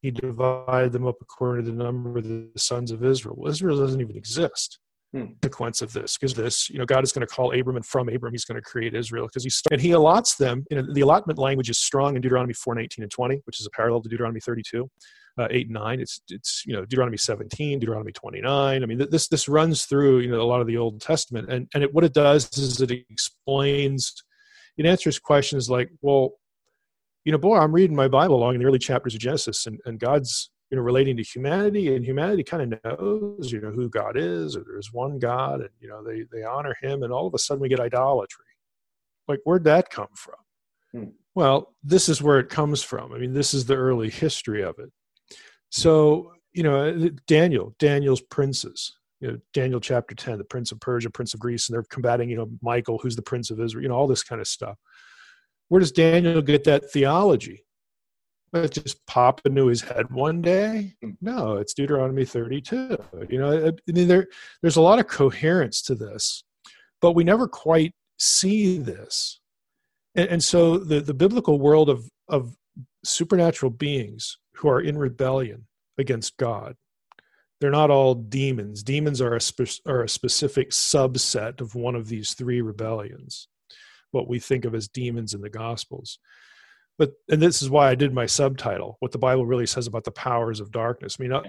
he 0.00 0.10
divided 0.10 0.92
them 0.92 1.06
up 1.06 1.16
according 1.20 1.66
to 1.66 1.72
the 1.72 1.76
number 1.76 2.18
of 2.18 2.24
the 2.24 2.48
sons 2.56 2.90
of 2.90 3.04
israel. 3.04 3.34
Well, 3.36 3.50
israel 3.50 3.78
doesn't 3.78 4.00
even 4.00 4.16
exist 4.16 4.78
Hmm. 5.14 5.26
consequence 5.42 5.80
of 5.80 5.92
this 5.92 6.18
because 6.18 6.34
this 6.34 6.68
you 6.68 6.76
know 6.76 6.84
god 6.84 7.04
is 7.04 7.12
going 7.12 7.24
to 7.24 7.32
call 7.32 7.52
abram 7.52 7.76
and 7.76 7.86
from 7.86 8.08
abram 8.08 8.32
he's 8.32 8.44
going 8.44 8.60
to 8.60 8.68
create 8.68 8.96
israel 8.96 9.28
because 9.28 9.44
he's 9.44 9.62
and 9.70 9.80
he 9.80 9.90
allots 9.90 10.36
them 10.36 10.64
you 10.72 10.76
know 10.76 10.92
the 10.92 11.02
allotment 11.02 11.38
language 11.38 11.70
is 11.70 11.78
strong 11.78 12.16
in 12.16 12.20
deuteronomy 12.20 12.52
4 12.52 12.74
19 12.74 13.04
and 13.04 13.12
20 13.12 13.40
which 13.44 13.60
is 13.60 13.66
a 13.66 13.70
parallel 13.70 14.02
to 14.02 14.08
deuteronomy 14.08 14.40
32 14.40 14.90
uh, 15.38 15.46
8 15.48 15.66
and 15.66 15.74
9 15.74 16.00
it's 16.00 16.20
it's 16.30 16.64
you 16.66 16.72
know 16.72 16.84
deuteronomy 16.84 17.16
17 17.16 17.78
deuteronomy 17.78 18.10
29 18.10 18.82
i 18.82 18.86
mean 18.86 19.06
this 19.08 19.28
this 19.28 19.48
runs 19.48 19.84
through 19.84 20.18
you 20.18 20.32
know 20.32 20.40
a 20.40 20.42
lot 20.42 20.60
of 20.60 20.66
the 20.66 20.76
old 20.76 21.00
testament 21.00 21.48
and 21.48 21.68
and 21.74 21.84
it, 21.84 21.94
what 21.94 22.02
it 22.02 22.12
does 22.12 22.50
is 22.58 22.80
it 22.80 22.90
explains 22.90 24.12
it 24.78 24.84
answers 24.84 25.20
questions 25.20 25.70
like 25.70 25.90
well 26.02 26.32
you 27.24 27.30
know 27.30 27.38
boy 27.38 27.56
i'm 27.56 27.72
reading 27.72 27.94
my 27.94 28.08
bible 28.08 28.34
along 28.34 28.54
in 28.54 28.60
the 28.60 28.66
early 28.66 28.80
chapters 28.80 29.14
of 29.14 29.20
genesis 29.20 29.66
and, 29.66 29.78
and 29.84 30.00
god's 30.00 30.50
you 30.74 30.80
know 30.80 30.82
relating 30.82 31.16
to 31.16 31.22
humanity 31.22 31.94
and 31.94 32.04
humanity 32.04 32.42
kind 32.42 32.74
of 32.74 32.98
knows 32.98 33.52
you 33.52 33.60
know 33.60 33.70
who 33.70 33.88
god 33.88 34.16
is 34.16 34.56
or 34.56 34.64
there's 34.66 34.92
one 34.92 35.18
god 35.18 35.60
and 35.60 35.70
you 35.80 35.88
know 35.88 36.02
they 36.02 36.24
they 36.32 36.44
honor 36.44 36.74
him 36.82 37.02
and 37.02 37.12
all 37.12 37.26
of 37.26 37.34
a 37.34 37.38
sudden 37.38 37.60
we 37.60 37.68
get 37.68 37.80
idolatry 37.80 38.44
like 39.28 39.40
where'd 39.44 39.64
that 39.64 39.90
come 39.90 40.08
from 40.14 40.34
hmm. 40.92 41.10
well 41.34 41.74
this 41.82 42.08
is 42.08 42.22
where 42.22 42.38
it 42.38 42.48
comes 42.48 42.82
from 42.82 43.12
i 43.12 43.18
mean 43.18 43.32
this 43.32 43.54
is 43.54 43.64
the 43.64 43.76
early 43.76 44.10
history 44.10 44.62
of 44.62 44.78
it 44.78 44.90
so 45.70 46.30
you 46.54 46.62
know, 46.62 47.10
Daniel, 47.26 47.74
Daniel's 47.78 48.20
princes, 48.20 48.96
you 49.20 49.28
know, 49.28 49.38
Daniel 49.52 49.80
chapter 49.80 50.14
10, 50.14 50.38
the 50.38 50.44
prince 50.44 50.70
of 50.70 50.80
Persia, 50.80 51.10
prince 51.10 51.34
of 51.34 51.40
Greece, 51.40 51.68
and 51.68 51.74
they're 51.74 51.84
combating, 51.90 52.30
you 52.30 52.36
know, 52.36 52.48
Michael, 52.62 52.98
who's 52.98 53.16
the 53.16 53.22
prince 53.22 53.50
of 53.50 53.60
Israel, 53.60 53.82
you 53.82 53.88
know, 53.88 53.96
all 53.96 54.06
this 54.06 54.22
kind 54.22 54.40
of 54.40 54.46
stuff. 54.46 54.78
Where 55.68 55.80
does 55.80 55.92
Daniel 55.92 56.40
get 56.42 56.64
that 56.64 56.90
theology? 56.92 57.64
It 58.54 58.70
just 58.70 59.04
pop 59.06 59.40
into 59.44 59.66
his 59.66 59.82
head 59.82 60.10
one 60.10 60.40
day? 60.40 60.94
No, 61.20 61.56
it's 61.56 61.74
Deuteronomy 61.74 62.24
32. 62.24 62.96
You 63.28 63.38
know, 63.38 63.66
I 63.66 63.92
mean, 63.92 64.06
there, 64.06 64.28
there's 64.62 64.76
a 64.76 64.82
lot 64.82 65.00
of 65.00 65.08
coherence 65.08 65.82
to 65.82 65.96
this, 65.96 66.44
but 67.00 67.12
we 67.12 67.24
never 67.24 67.48
quite 67.48 67.94
see 68.18 68.78
this. 68.78 69.40
And, 70.14 70.28
and 70.28 70.44
so 70.44 70.78
the, 70.78 71.00
the 71.00 71.14
biblical 71.14 71.58
world 71.58 71.88
of, 71.88 72.08
of 72.28 72.54
supernatural 73.04 73.70
beings 73.70 74.38
who 74.54 74.68
are 74.68 74.80
in 74.80 74.98
rebellion 74.98 75.66
against 75.98 76.36
God, 76.36 76.76
they're 77.60 77.72
not 77.72 77.90
all 77.90 78.14
demons. 78.14 78.84
Demons 78.84 79.20
are 79.20 79.34
a, 79.34 79.40
spe- 79.40 79.80
are 79.86 80.04
a 80.04 80.08
specific 80.08 80.70
subset 80.70 81.60
of 81.60 81.74
one 81.74 81.96
of 81.96 82.06
these 82.06 82.34
three 82.34 82.60
rebellions, 82.60 83.48
what 84.12 84.28
we 84.28 84.38
think 84.38 84.64
of 84.64 84.76
as 84.76 84.86
demons 84.86 85.34
in 85.34 85.40
the 85.40 85.50
Gospels 85.50 86.20
but 86.98 87.12
and 87.30 87.42
this 87.42 87.60
is 87.62 87.70
why 87.70 87.90
I 87.90 87.94
did 87.94 88.12
my 88.12 88.26
subtitle, 88.26 88.96
what 89.00 89.12
the 89.12 89.18
Bible 89.18 89.46
really 89.46 89.66
says 89.66 89.86
about 89.86 90.04
the 90.04 90.10
powers 90.10 90.60
of 90.60 90.70
darkness. 90.70 91.16
I 91.18 91.22
mean, 91.22 91.32
uh, 91.32 91.44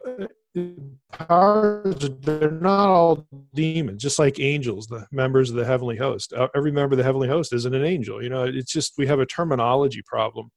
powers 1.12 1.96
they're 2.22 2.52
not 2.52 2.90
all 2.90 3.28
demons, 3.54 4.02
just 4.02 4.18
like 4.18 4.40
angels, 4.40 4.88
the 4.88 5.06
members 5.12 5.50
of 5.50 5.56
the 5.56 5.66
heavenly 5.66 5.98
host. 5.98 6.34
Uh, 6.34 6.48
every 6.56 6.72
member 6.72 6.94
of 6.94 6.98
the 6.98 7.04
heavenly 7.04 7.28
host 7.28 7.54
isn't 7.54 7.76
an 7.76 7.86
angel. 7.86 8.24
You 8.24 8.30
know, 8.30 8.46
it's 8.46 8.72
just 8.72 8.94
we 8.98 9.06
have 9.08 9.20
a 9.20 9.26
terminology 9.26 10.02
problem, 10.06 10.50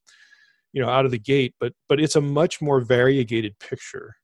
you 0.73 0.81
know, 0.81 0.89
out 0.89 1.05
of 1.05 1.11
the 1.11 1.19
gate. 1.19 1.55
But 1.61 1.75
but 1.89 2.01
it's 2.01 2.17
a 2.17 2.21
much 2.21 2.63
more 2.63 2.81
variegated 2.81 3.59
picture 3.59 4.15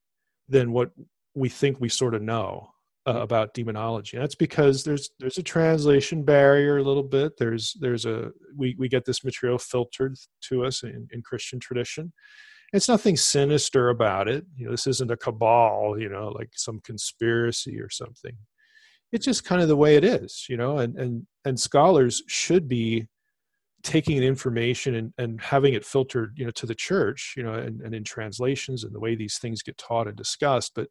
than 0.49 0.73
what 0.73 0.91
we 1.35 1.49
think 1.49 1.81
we 1.81 1.89
sort 1.89 2.15
of 2.15 2.23
know 2.23 2.71
uh, 3.07 3.21
about 3.21 3.55
demonology. 3.55 4.17
and 4.17 4.23
That's 4.23 4.35
because 4.35 4.85
there's 4.85 5.11
there's 5.19 5.39
a 5.39 5.43
translation 5.43 6.25
barrier 6.25 6.79
a 6.79 6.83
little 6.83 7.03
bit. 7.03 7.33
There's 7.39 7.77
there's 7.81 8.07
a 8.07 8.31
we 8.57 8.75
we 8.79 8.89
get 8.89 9.05
this 9.05 9.25
material 9.25 9.59
filtered 9.59 10.17
to 10.49 10.65
us 10.65 10.83
in, 10.83 11.09
in 11.13 11.23
Christian 11.23 11.61
tradition. 11.61 12.13
It's 12.73 12.89
nothing 12.89 13.17
sinister 13.17 13.91
about 13.91 14.27
it. 14.29 14.45
You 14.57 14.67
know, 14.67 14.71
this 14.73 14.87
isn't 14.87 15.11
a 15.11 15.17
cabal. 15.17 15.99
You 15.99 16.09
know, 16.09 16.29
like 16.29 16.51
some 16.55 16.81
conspiracy 16.81 17.81
or 17.81 17.91
something. 17.91 18.37
It's 19.13 19.27
just 19.27 19.45
kind 19.45 19.63
of 19.63 19.69
the 19.69 19.77
way 19.77 19.97
it 19.97 20.05
is. 20.05 20.47
You 20.49 20.57
know, 20.57 20.79
and 20.79 20.97
and 20.97 21.27
and 21.45 21.61
scholars 21.61 22.23
should 22.27 22.69
be 22.69 23.09
taking 23.83 24.23
information 24.23 24.95
and, 24.95 25.13
and 25.19 25.41
having 25.43 25.75
it 25.75 25.85
filtered 25.85 26.33
you 26.37 26.45
know 26.47 26.51
to 26.51 26.65
the 26.65 26.75
church 26.75 27.35
you 27.37 27.43
know 27.43 27.53
and, 27.53 27.83
and 27.83 27.95
in 27.95 28.03
translations 28.03 28.83
and 28.83 28.95
the 28.95 28.99
way 28.99 29.15
these 29.15 29.37
things 29.37 29.63
get 29.63 29.77
taught 29.77 30.09
and 30.09 30.17
discussed 30.17 30.73
but 30.75 30.89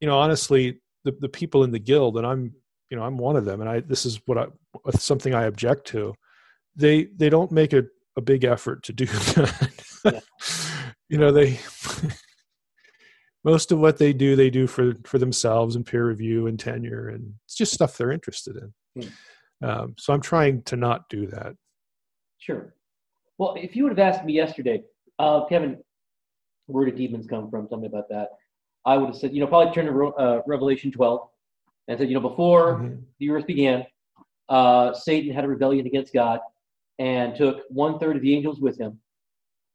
you 0.00 0.08
know 0.08 0.18
honestly 0.18 0.80
the, 1.04 1.12
the 1.20 1.28
people 1.28 1.64
in 1.64 1.70
the 1.70 1.78
guild 1.78 2.16
and 2.16 2.26
i'm 2.26 2.52
you 2.90 2.96
know 2.96 3.02
i'm 3.02 3.18
one 3.18 3.36
of 3.36 3.44
them 3.44 3.60
and 3.60 3.70
i 3.70 3.80
this 3.80 4.04
is 4.04 4.20
what 4.26 4.38
i 4.38 4.46
something 4.98 5.34
i 5.34 5.44
object 5.44 5.86
to 5.86 6.14
they 6.76 7.04
they 7.16 7.28
don't 7.28 7.52
make 7.52 7.72
a, 7.72 7.84
a 8.16 8.20
big 8.20 8.44
effort 8.44 8.82
to 8.82 8.92
do 8.92 9.06
that. 10.04 10.22
You 11.10 11.18
know 11.18 11.30
they 11.30 11.60
most 13.44 13.70
of 13.70 13.78
what 13.78 13.98
they 13.98 14.12
do 14.12 14.36
they 14.36 14.50
do 14.50 14.66
for 14.66 14.94
for 15.04 15.18
themselves 15.18 15.76
and 15.76 15.84
peer 15.84 16.08
review 16.08 16.46
and 16.46 16.58
tenure 16.58 17.08
and 17.10 17.34
it's 17.44 17.54
just 17.54 17.74
stuff 17.74 17.96
they're 17.96 18.10
interested 18.10 18.56
in. 18.56 18.72
Hmm. 19.02 19.68
um, 19.68 19.94
so 19.98 20.12
i'm 20.14 20.22
trying 20.22 20.62
to 20.62 20.76
not 20.76 21.08
do 21.10 21.26
that. 21.26 21.54
Sure. 22.38 22.74
Well 23.38 23.54
if 23.56 23.76
you 23.76 23.84
would 23.84 23.96
have 23.96 24.14
asked 24.14 24.24
me 24.24 24.32
yesterday 24.32 24.82
uh, 25.18 25.44
kevin 25.44 25.78
where 26.66 26.86
do 26.86 26.96
demons 26.96 27.26
come 27.26 27.50
from? 27.50 27.68
Tell 27.68 27.78
me 27.78 27.86
about 27.86 28.08
that 28.08 28.30
I 28.86 28.96
would 28.96 29.06
have 29.06 29.16
said, 29.16 29.32
you 29.32 29.40
know, 29.40 29.46
probably 29.46 29.72
turn 29.72 29.86
to 29.86 30.06
uh, 30.14 30.42
Revelation 30.46 30.90
12 30.90 31.28
and 31.88 31.98
said, 31.98 32.08
you 32.08 32.14
know, 32.14 32.20
before 32.20 32.74
mm-hmm. 32.74 32.96
the 33.18 33.30
earth 33.30 33.46
began, 33.46 33.84
uh, 34.48 34.92
Satan 34.92 35.32
had 35.32 35.44
a 35.44 35.48
rebellion 35.48 35.86
against 35.86 36.12
God 36.12 36.40
and 36.98 37.34
took 37.34 37.62
one 37.68 37.98
third 37.98 38.16
of 38.16 38.22
the 38.22 38.34
angels 38.34 38.60
with 38.60 38.78
him. 38.78 38.98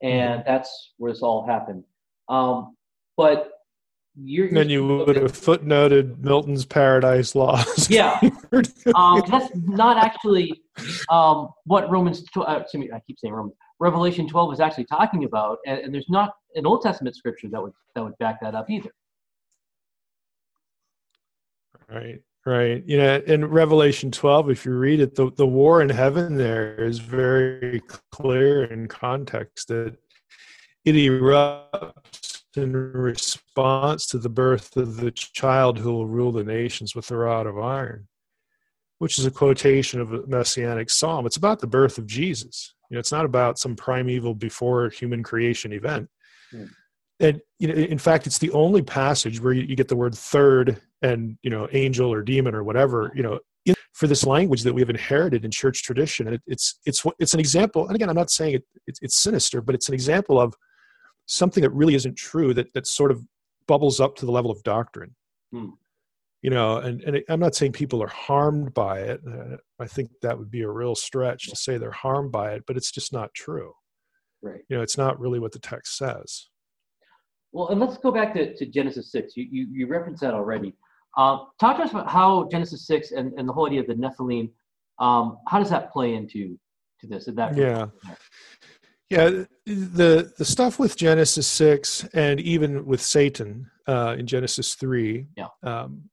And 0.02 0.42
mm-hmm. 0.42 0.50
that's 0.50 0.94
where 0.98 1.12
this 1.12 1.22
all 1.22 1.46
happened. 1.46 1.84
Um, 2.30 2.76
but 3.18 3.52
you're, 4.22 4.50
then 4.50 4.70
you 4.70 4.86
would 4.86 5.16
have 5.16 5.32
footnoted 5.32 6.20
Milton's 6.20 6.66
Paradise 6.66 7.36
Lost. 7.36 7.90
Yeah, 7.90 8.20
um, 8.96 9.24
that's 9.30 9.50
not 9.56 9.98
actually 9.98 10.62
um, 11.10 11.50
what 11.66 11.90
Romans. 11.90 12.24
Tw- 12.24 12.40
uh, 12.40 12.60
excuse 12.62 12.82
me, 12.82 12.92
I 12.94 13.00
keep 13.08 13.20
saying 13.20 13.34
Romans. 13.34 13.56
Revelation 13.80 14.28
12 14.28 14.54
is 14.54 14.60
actually 14.60 14.86
talking 14.86 15.24
about, 15.24 15.60
and, 15.66 15.80
and, 15.80 15.94
there's 15.94 16.10
not 16.10 16.34
an 16.56 16.66
Old 16.66 16.82
Testament 16.82 17.16
scripture 17.16 17.48
that 17.50 17.62
would 17.62 17.74
that 17.96 18.04
would 18.04 18.18
back 18.18 18.42
that 18.42 18.56
up 18.56 18.70
either. 18.70 18.92
Right, 21.92 22.22
right. 22.46 22.84
You 22.86 22.98
know, 22.98 23.16
in 23.26 23.46
Revelation 23.46 24.12
12, 24.12 24.52
if 24.52 24.66
you 24.66 24.74
read 24.74 25.00
it, 25.00 25.16
the, 25.16 25.32
the 25.32 25.48
war 25.48 25.82
in 25.82 25.90
heaven 25.90 26.36
there 26.36 26.76
is 26.76 27.00
very 27.00 27.82
clear 28.12 28.66
in 28.66 28.88
context 28.88 29.70
that 29.70 29.96
it 30.86 30.94
erupts 30.94 32.44
in 32.56 32.74
response 32.74 34.06
to 34.08 34.20
the 34.20 34.30
birth 34.30 34.78
of 34.78 34.98
the 34.98 35.12
child 35.12 35.80
who 35.80 35.92
will 35.92 36.08
rule 36.08 36.32
the 36.32 36.44
nations 36.44 36.96
with 36.96 37.10
a 37.12 37.18
rod 37.18 37.48
of 37.48 37.58
iron, 37.58 38.08
which 39.00 39.18
is 39.18 39.26
a 39.26 39.32
quotation 39.32 40.00
of 40.00 40.14
a 40.14 40.26
messianic 40.28 40.90
psalm. 40.90 41.26
It's 41.26 41.38
about 41.38 41.60
the 41.60 41.68
birth 41.68 41.98
of 41.98 42.06
Jesus. 42.06 42.74
You 42.90 42.96
know, 42.96 43.00
it's 43.00 43.12
not 43.12 43.26
about 43.26 43.60
some 43.60 43.76
primeval 43.76 44.34
before 44.34 44.90
human 44.90 45.24
creation 45.24 45.74
event. 45.74 46.10
Hmm. 46.52 46.66
And 47.20 47.42
you 47.60 47.68
know 47.68 47.74
in 47.74 47.98
fact 47.98 48.28
it's 48.28 48.38
the 48.38 48.52
only 48.52 48.82
passage 48.82 49.42
where 49.42 49.54
you, 49.54 49.64
you, 49.64 49.76
get 49.76 49.90
the 49.90 49.96
word 49.96 50.16
third 50.16 50.82
and 51.02 51.38
you 51.44 51.50
know 51.50 51.68
angel 51.74 52.12
or 52.14 52.22
demon 52.22 52.56
or 52.56 52.64
whatever 52.64 53.12
you 53.14 53.24
know 53.24 53.40
in, 53.66 53.76
for 53.94 54.08
this 54.08 54.26
language 54.26 54.64
that 54.64 54.74
we 54.74 54.82
have 54.82 54.90
inherited 54.90 55.44
in 55.44 55.52
church 55.52 55.84
tradition. 55.84 56.28
And 56.28 56.36
it, 56.36 56.42
it's 56.48 56.80
it's 56.86 57.06
it's 57.20 57.34
an 57.34 57.40
example 57.40 57.88
and 57.88 57.96
again 57.96 58.10
i'm 58.10 58.16
not 58.16 58.32
saying 58.32 58.56
it, 58.56 58.64
it's, 58.88 59.00
it's 59.02 59.22
sinister 59.22 59.62
but 59.62 59.76
it's 59.76 59.90
an 59.90 59.94
example 59.94 60.40
of 60.40 60.56
something 61.26 61.62
that 61.62 61.72
really 61.72 61.96
isn't 61.96 62.16
true 62.16 62.54
that 62.54 62.74
that 62.74 62.88
sort 62.88 63.12
of 63.12 63.24
bubbles 63.68 64.00
up 64.00 64.16
to 64.16 64.26
the 64.26 64.32
level 64.32 64.50
of 64.50 64.64
doctrine. 64.64 65.16
Hmm. 65.52 65.70
you 66.42 66.52
know 66.52 66.78
and 66.78 67.02
and 67.02 67.24
i'm 67.28 67.40
not 67.40 67.56
saying 67.56 67.72
people 67.72 68.02
are 68.04 68.08
harmed 68.08 68.74
by 68.74 69.00
it. 69.00 69.22
Uh, 69.28 69.58
i 69.80 69.88
think 69.88 70.10
that 70.22 70.38
would 70.38 70.52
be 70.52 70.62
a 70.62 70.70
real 70.70 70.96
stretch 70.96 71.50
to 71.50 71.56
say 71.56 71.78
they're 71.78 71.92
harmed 71.92 72.32
by 72.32 72.54
it 72.54 72.64
but 72.68 72.78
it's 72.78 72.92
just 72.92 73.12
not 73.12 73.34
true 73.34 73.74
right 74.42 74.62
you 74.70 74.76
know 74.76 74.84
it's 74.84 74.98
not 74.98 75.20
really 75.20 75.40
what 75.40 75.52
the 75.52 75.60
text 75.60 75.98
says 75.98 76.50
well, 77.52 77.70
and 77.70 77.80
let's 77.80 77.98
go 77.98 78.12
back 78.12 78.34
to, 78.36 78.56
to 78.56 78.66
Genesis 78.66 79.12
6. 79.12 79.36
You, 79.36 79.48
you, 79.50 79.68
you 79.72 79.88
referenced 79.88 80.22
that 80.22 80.34
already. 80.34 80.74
Uh, 81.18 81.40
talk 81.60 81.78
to 81.78 81.84
us 81.84 81.92
about 81.92 82.10
how 82.10 82.48
Genesis 82.52 82.86
6 82.86 83.12
and, 83.12 83.34
and 83.38 83.50
the 83.50 83.54
whole 83.54 83.66
idea 83.66 83.82
of 83.82 83.88
the 83.88 83.96
Nephilim, 83.96 84.52
um, 85.00 85.40
how 85.48 85.60
does 85.60 85.70
that 85.70 85.92
play 85.92 86.14
into 86.14 86.60
to 87.02 87.08
this? 87.08 87.26
that 87.26 87.56
yeah. 87.56 87.88
Yeah, 89.10 89.46
the 89.66 90.32
the 90.38 90.46
stuff 90.46 90.78
with 90.78 90.96
Genesis 90.96 91.48
six 91.48 92.04
and 92.14 92.40
even 92.40 92.86
with 92.86 93.02
Satan 93.02 93.72
uh, 93.88 94.16
in 94.20 94.28
Genesis 94.28 94.76
three, 94.76 95.26
yeah. 95.36 95.48
Um, 95.64 96.04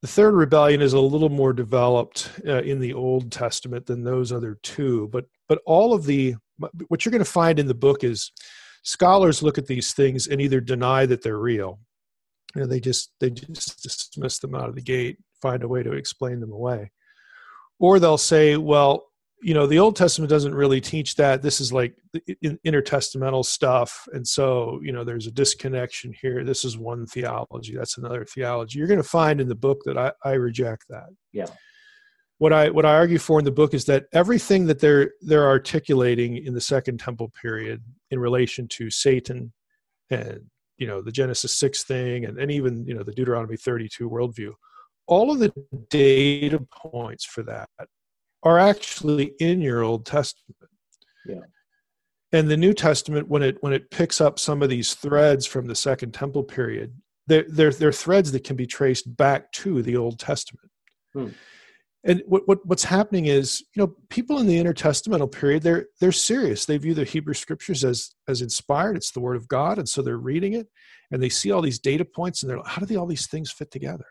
the 0.00 0.08
third 0.08 0.32
rebellion 0.32 0.80
is 0.80 0.94
a 0.94 1.00
little 1.00 1.28
more 1.28 1.52
developed 1.52 2.30
uh, 2.46 2.62
in 2.62 2.80
the 2.80 2.94
Old 2.94 3.30
Testament 3.30 3.84
than 3.84 4.02
those 4.02 4.32
other 4.32 4.58
two, 4.62 5.08
but 5.08 5.26
but 5.46 5.60
all 5.66 5.92
of 5.92 6.06
the 6.06 6.36
what 6.88 7.04
you're 7.04 7.10
going 7.10 7.24
to 7.24 7.30
find 7.30 7.58
in 7.58 7.66
the 7.66 7.74
book 7.74 8.04
is 8.04 8.32
scholars 8.82 9.42
look 9.42 9.58
at 9.58 9.66
these 9.66 9.92
things 9.92 10.26
and 10.26 10.40
either 10.40 10.60
deny 10.60 11.06
that 11.06 11.22
they're 11.22 11.38
real 11.38 11.78
you 12.54 12.62
know, 12.62 12.66
they 12.66 12.80
just 12.80 13.12
they 13.20 13.30
just 13.30 13.82
dismiss 13.82 14.38
them 14.38 14.54
out 14.54 14.68
of 14.68 14.74
the 14.74 14.82
gate 14.82 15.18
find 15.40 15.62
a 15.62 15.68
way 15.68 15.82
to 15.82 15.92
explain 15.92 16.40
them 16.40 16.52
away. 16.52 16.90
Or 17.78 17.98
they'll 17.98 18.18
say 18.18 18.56
well 18.56 19.06
you 19.42 19.54
know 19.54 19.66
the 19.66 19.78
old 19.78 19.96
testament 19.96 20.28
doesn't 20.28 20.54
really 20.54 20.80
teach 20.80 21.14
that. 21.16 21.40
This 21.40 21.60
is 21.60 21.72
like 21.72 21.96
intertestamental 22.66 23.44
stuff. 23.44 24.06
And 24.12 24.26
so 24.26 24.80
you 24.82 24.92
know 24.92 25.04
there's 25.04 25.26
a 25.26 25.32
disconnection 25.32 26.14
here. 26.20 26.44
This 26.44 26.64
is 26.64 26.76
one 26.76 27.06
theology. 27.06 27.74
That's 27.74 27.96
another 27.96 28.24
theology. 28.24 28.78
You're 28.78 28.88
going 28.88 29.02
to 29.02 29.08
find 29.08 29.40
in 29.40 29.48
the 29.48 29.54
book 29.54 29.80
that 29.86 29.96
i, 29.96 30.12
I 30.24 30.32
reject 30.32 30.84
that. 30.88 31.08
Yeah 31.32 31.46
what 32.40 32.54
I 32.54 32.70
what 32.70 32.86
I 32.86 32.94
argue 32.94 33.18
for 33.18 33.38
in 33.38 33.44
the 33.44 33.50
book 33.50 33.74
is 33.74 33.84
that 33.84 34.06
everything 34.14 34.64
that 34.66 34.80
they're 34.80 35.12
they're 35.20 35.46
articulating 35.46 36.38
in 36.38 36.54
the 36.54 36.60
Second 36.60 36.98
Temple 36.98 37.30
period 37.40 37.82
in 38.10 38.18
relation 38.18 38.66
to 38.68 38.90
Satan 38.90 39.52
and 40.08 40.40
you 40.78 40.86
know 40.86 41.02
the 41.02 41.12
Genesis 41.12 41.52
six 41.52 41.84
thing 41.84 42.24
and, 42.24 42.38
and 42.38 42.50
even 42.50 42.86
you 42.86 42.94
know 42.94 43.02
the 43.02 43.12
Deuteronomy 43.12 43.58
thirty 43.58 43.90
two 43.90 44.08
worldview, 44.08 44.52
all 45.06 45.30
of 45.30 45.38
the 45.38 45.52
data 45.90 46.66
points 46.72 47.26
for 47.26 47.42
that 47.42 47.68
are 48.42 48.58
actually 48.58 49.34
in 49.38 49.60
your 49.60 49.82
Old 49.82 50.06
Testament. 50.06 50.56
Yeah. 51.26 51.40
And 52.32 52.48
the 52.48 52.56
New 52.56 52.72
Testament, 52.72 53.28
when 53.28 53.42
it 53.42 53.58
when 53.60 53.74
it 53.74 53.90
picks 53.90 54.18
up 54.18 54.38
some 54.38 54.62
of 54.62 54.70
these 54.70 54.94
threads 54.94 55.44
from 55.44 55.66
the 55.66 55.74
Second 55.74 56.14
Temple 56.14 56.44
period, 56.44 56.94
they're 57.26 57.44
they're, 57.50 57.70
they're 57.70 57.92
threads 57.92 58.32
that 58.32 58.44
can 58.44 58.56
be 58.56 58.66
traced 58.66 59.14
back 59.14 59.52
to 59.52 59.82
the 59.82 59.98
Old 59.98 60.18
Testament. 60.18 60.70
Hmm 61.12 61.28
and 62.04 62.22
what, 62.26 62.42
what 62.46 62.64
what's 62.64 62.84
happening 62.84 63.26
is 63.26 63.62
you 63.74 63.82
know 63.82 63.94
people 64.08 64.38
in 64.38 64.46
the 64.46 64.62
intertestamental 64.62 65.30
period 65.30 65.62
they're 65.62 65.86
they're 66.00 66.12
serious. 66.12 66.64
They 66.64 66.78
view 66.78 66.94
the 66.94 67.04
hebrew 67.04 67.34
scriptures 67.34 67.84
as 67.84 68.14
as 68.26 68.40
inspired. 68.40 68.96
It's 68.96 69.10
the 69.10 69.20
word 69.20 69.36
of 69.36 69.48
god 69.48 69.78
and 69.78 69.88
so 69.88 70.00
they're 70.00 70.16
reading 70.16 70.54
it 70.54 70.68
and 71.10 71.22
they 71.22 71.28
see 71.28 71.50
all 71.50 71.60
these 71.60 71.78
data 71.78 72.04
points 72.04 72.42
and 72.42 72.50
they're 72.50 72.58
like 72.58 72.68
how 72.68 72.80
do 72.80 72.86
they, 72.86 72.96
all 72.96 73.06
these 73.06 73.26
things 73.26 73.50
fit 73.50 73.70
together? 73.70 74.06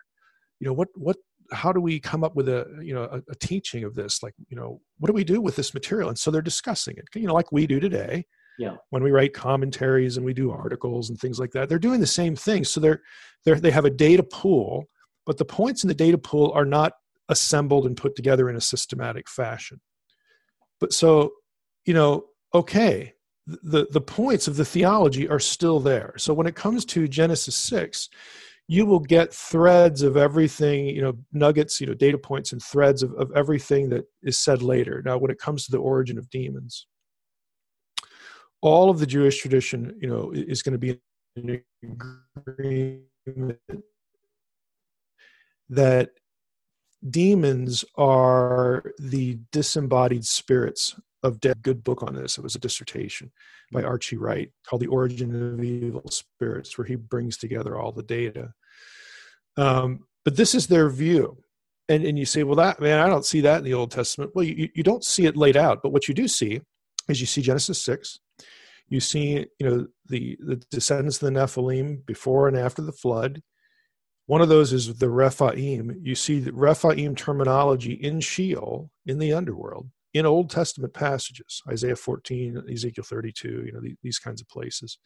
You 0.60 0.68
know 0.68 0.74
what 0.74 0.90
what 0.96 1.18
how 1.52 1.72
do 1.72 1.82
we 1.82 2.00
come 2.00 2.24
up 2.24 2.36
with 2.36 2.48
a 2.48 2.68
you 2.82 2.94
know 2.94 3.04
a, 3.06 3.22
a 3.32 3.36
teaching 3.36 3.84
of 3.84 3.96
this? 3.96 4.22
Like 4.22 4.36
you 4.50 4.56
know 4.56 4.82
what 5.00 5.08
do 5.08 5.14
we 5.14 5.24
do 5.24 5.42
with 5.42 5.56
this 5.56 5.74
material? 5.74 6.10
And 6.10 6.20
so 6.20 6.30
they're 6.30 6.42
discussing 6.42 6.96
it 6.98 7.06
you 7.16 7.28
know 7.28 7.34
like 7.34 7.52
we 7.52 7.66
do 7.68 7.80
today. 7.80 8.26
Yeah. 8.60 8.76
when 8.90 9.02
we 9.04 9.12
write 9.12 9.34
commentaries 9.34 10.18
and 10.18 10.26
we 10.26 10.34
do 10.34 10.52
articles 10.52 11.10
and 11.10 11.18
things 11.18 11.40
like 11.40 11.52
that 11.52 11.70
they're 11.70 11.80
doing 11.80 12.02
the 12.02 12.06
same 12.06 12.36
thing. 12.36 12.66
So 12.66 12.82
they're, 12.82 13.02
they're 13.46 13.56
they 13.56 13.72
have 13.72 13.86
a 13.86 13.90
data 13.90 14.22
pool 14.22 14.84
but 15.26 15.38
the 15.38 15.46
points 15.46 15.86
in 15.86 15.88
the 15.88 15.94
data 15.94 16.18
pool 16.18 16.52
are 16.54 16.66
not 16.66 16.92
assembled 17.30 17.86
and 17.86 17.96
put 17.96 18.16
together 18.16 18.50
in 18.50 18.56
a 18.56 18.62
systematic 18.62 19.30
fashion. 19.30 19.80
But 20.80 20.94
so, 20.94 21.32
you 21.86 21.94
know, 21.94 22.26
okay, 22.54 23.14
the, 23.46 23.88
the 23.92 24.02
points 24.02 24.48
of 24.48 24.58
the 24.58 24.66
theology 24.66 25.28
are 25.28 25.40
still 25.40 25.80
there. 25.80 26.14
So 26.18 26.34
when 26.34 26.48
it 26.48 26.56
comes 26.56 26.86
to 26.86 27.08
Genesis 27.08 27.56
6, 27.56 28.10
you 28.68 28.86
will 28.86 29.00
get 29.00 29.34
threads 29.34 30.04
of 30.04 30.16
everything, 30.16 30.88
you 30.88 31.02
know, 31.02 31.14
nuggets, 31.34 31.82
you 31.82 31.88
know, 31.88 31.96
data 31.96 32.18
points 32.18 32.52
and 32.52 32.62
threads 32.62 33.02
of, 33.02 33.14
of 33.14 33.32
everything 33.36 33.90
that 33.90 34.06
is 34.22 34.38
said 34.38 34.62
later. 34.62 35.02
Now, 35.04 35.18
when 35.18 35.32
it 35.32 35.40
comes 35.40 35.66
to 35.66 35.72
the 35.72 35.80
origin 35.80 36.20
of 36.20 36.30
demons, 36.30 36.86
all 38.62 38.92
of 38.92 39.00
the 39.00 39.08
Jewish 39.08 39.42
tradition, 39.42 39.98
you 40.00 40.08
know, 40.08 40.32
is 40.34 40.62
going 40.62 40.74
to 40.74 40.78
be 40.78 41.00
in 41.36 41.64
agreement 42.38 43.58
that 45.70 46.12
demons 47.08 47.86
are 47.96 48.84
the 49.00 49.40
disembodied 49.52 50.26
spirits 50.26 50.96
of 51.24 51.40
dead. 51.40 51.62
Good 51.62 51.84
book 51.84 52.04
on 52.04 52.16
this. 52.16 52.38
It 52.38 52.44
was 52.44 52.56
a 52.56 52.60
dissertation 52.60 53.32
by 53.72 53.84
archie 53.84 54.18
wright 54.18 54.52
called 54.66 54.82
the 54.82 54.88
origin 54.88 55.54
of 55.54 55.64
evil 55.64 56.10
spirits 56.10 56.78
where 56.78 56.86
he 56.86 56.96
brings 56.96 57.38
together 57.38 57.78
all 57.78 57.92
the 57.92 58.04
data. 58.04 58.54
Um, 59.58 60.06
but 60.26 60.36
this 60.36 60.56
is 60.56 60.68
their 60.68 60.90
view. 60.90 61.38
And, 61.88 62.06
and 62.06 62.20
you 62.20 62.26
say 62.26 62.44
well 62.44 62.56
that 62.58 62.80
man 62.80 63.00
i 63.00 63.08
don't 63.08 63.26
see 63.26 63.42
that 63.42 63.58
in 63.58 63.64
the 63.64 63.74
old 63.74 63.90
testament. 63.90 64.34
Well 64.36 64.46
you, 64.46 64.70
you 64.76 64.84
don't 64.84 65.04
see 65.04 65.26
it 65.26 65.36
laid 65.36 65.58
out 65.58 65.82
but 65.82 65.92
what 65.92 66.08
you 66.08 66.14
do 66.14 66.28
see 66.28 66.62
is 67.08 67.20
you 67.20 67.26
see 67.26 67.42
genesis 67.42 67.82
6 67.82 68.20
you 68.90 69.00
see 69.00 69.48
you 69.58 69.68
know 69.68 69.88
the 70.06 70.38
the 70.40 70.58
descendants 70.70 71.20
of 71.20 71.34
the 71.34 71.40
nephilim 71.40 72.06
before 72.06 72.48
and 72.48 72.56
after 72.56 72.84
the 72.84 72.92
flood 72.92 73.42
one 74.30 74.44
of 74.44 74.50
those 74.50 74.74
is 74.74 74.94
the 74.94 75.10
Rephaim. 75.10 76.02
You 76.04 76.14
see 76.14 76.40
the 76.40 76.54
Rephaim 76.54 77.16
terminology 77.16 77.94
in 77.94 78.20
Sheol, 78.20 78.92
in 79.08 79.18
the 79.18 79.34
underworld, 79.34 79.90
in 80.14 80.28
Old 80.28 80.52
Testament 80.52 80.94
passages, 80.94 81.64
Isaiah 81.68 81.96
14, 81.96 82.62
Ezekiel 82.72 83.04
32, 83.04 83.48
you 83.66 83.72
know, 83.72 83.82
these 84.04 84.20
kinds 84.20 84.40
of 84.40 84.48
places. 84.48 85.00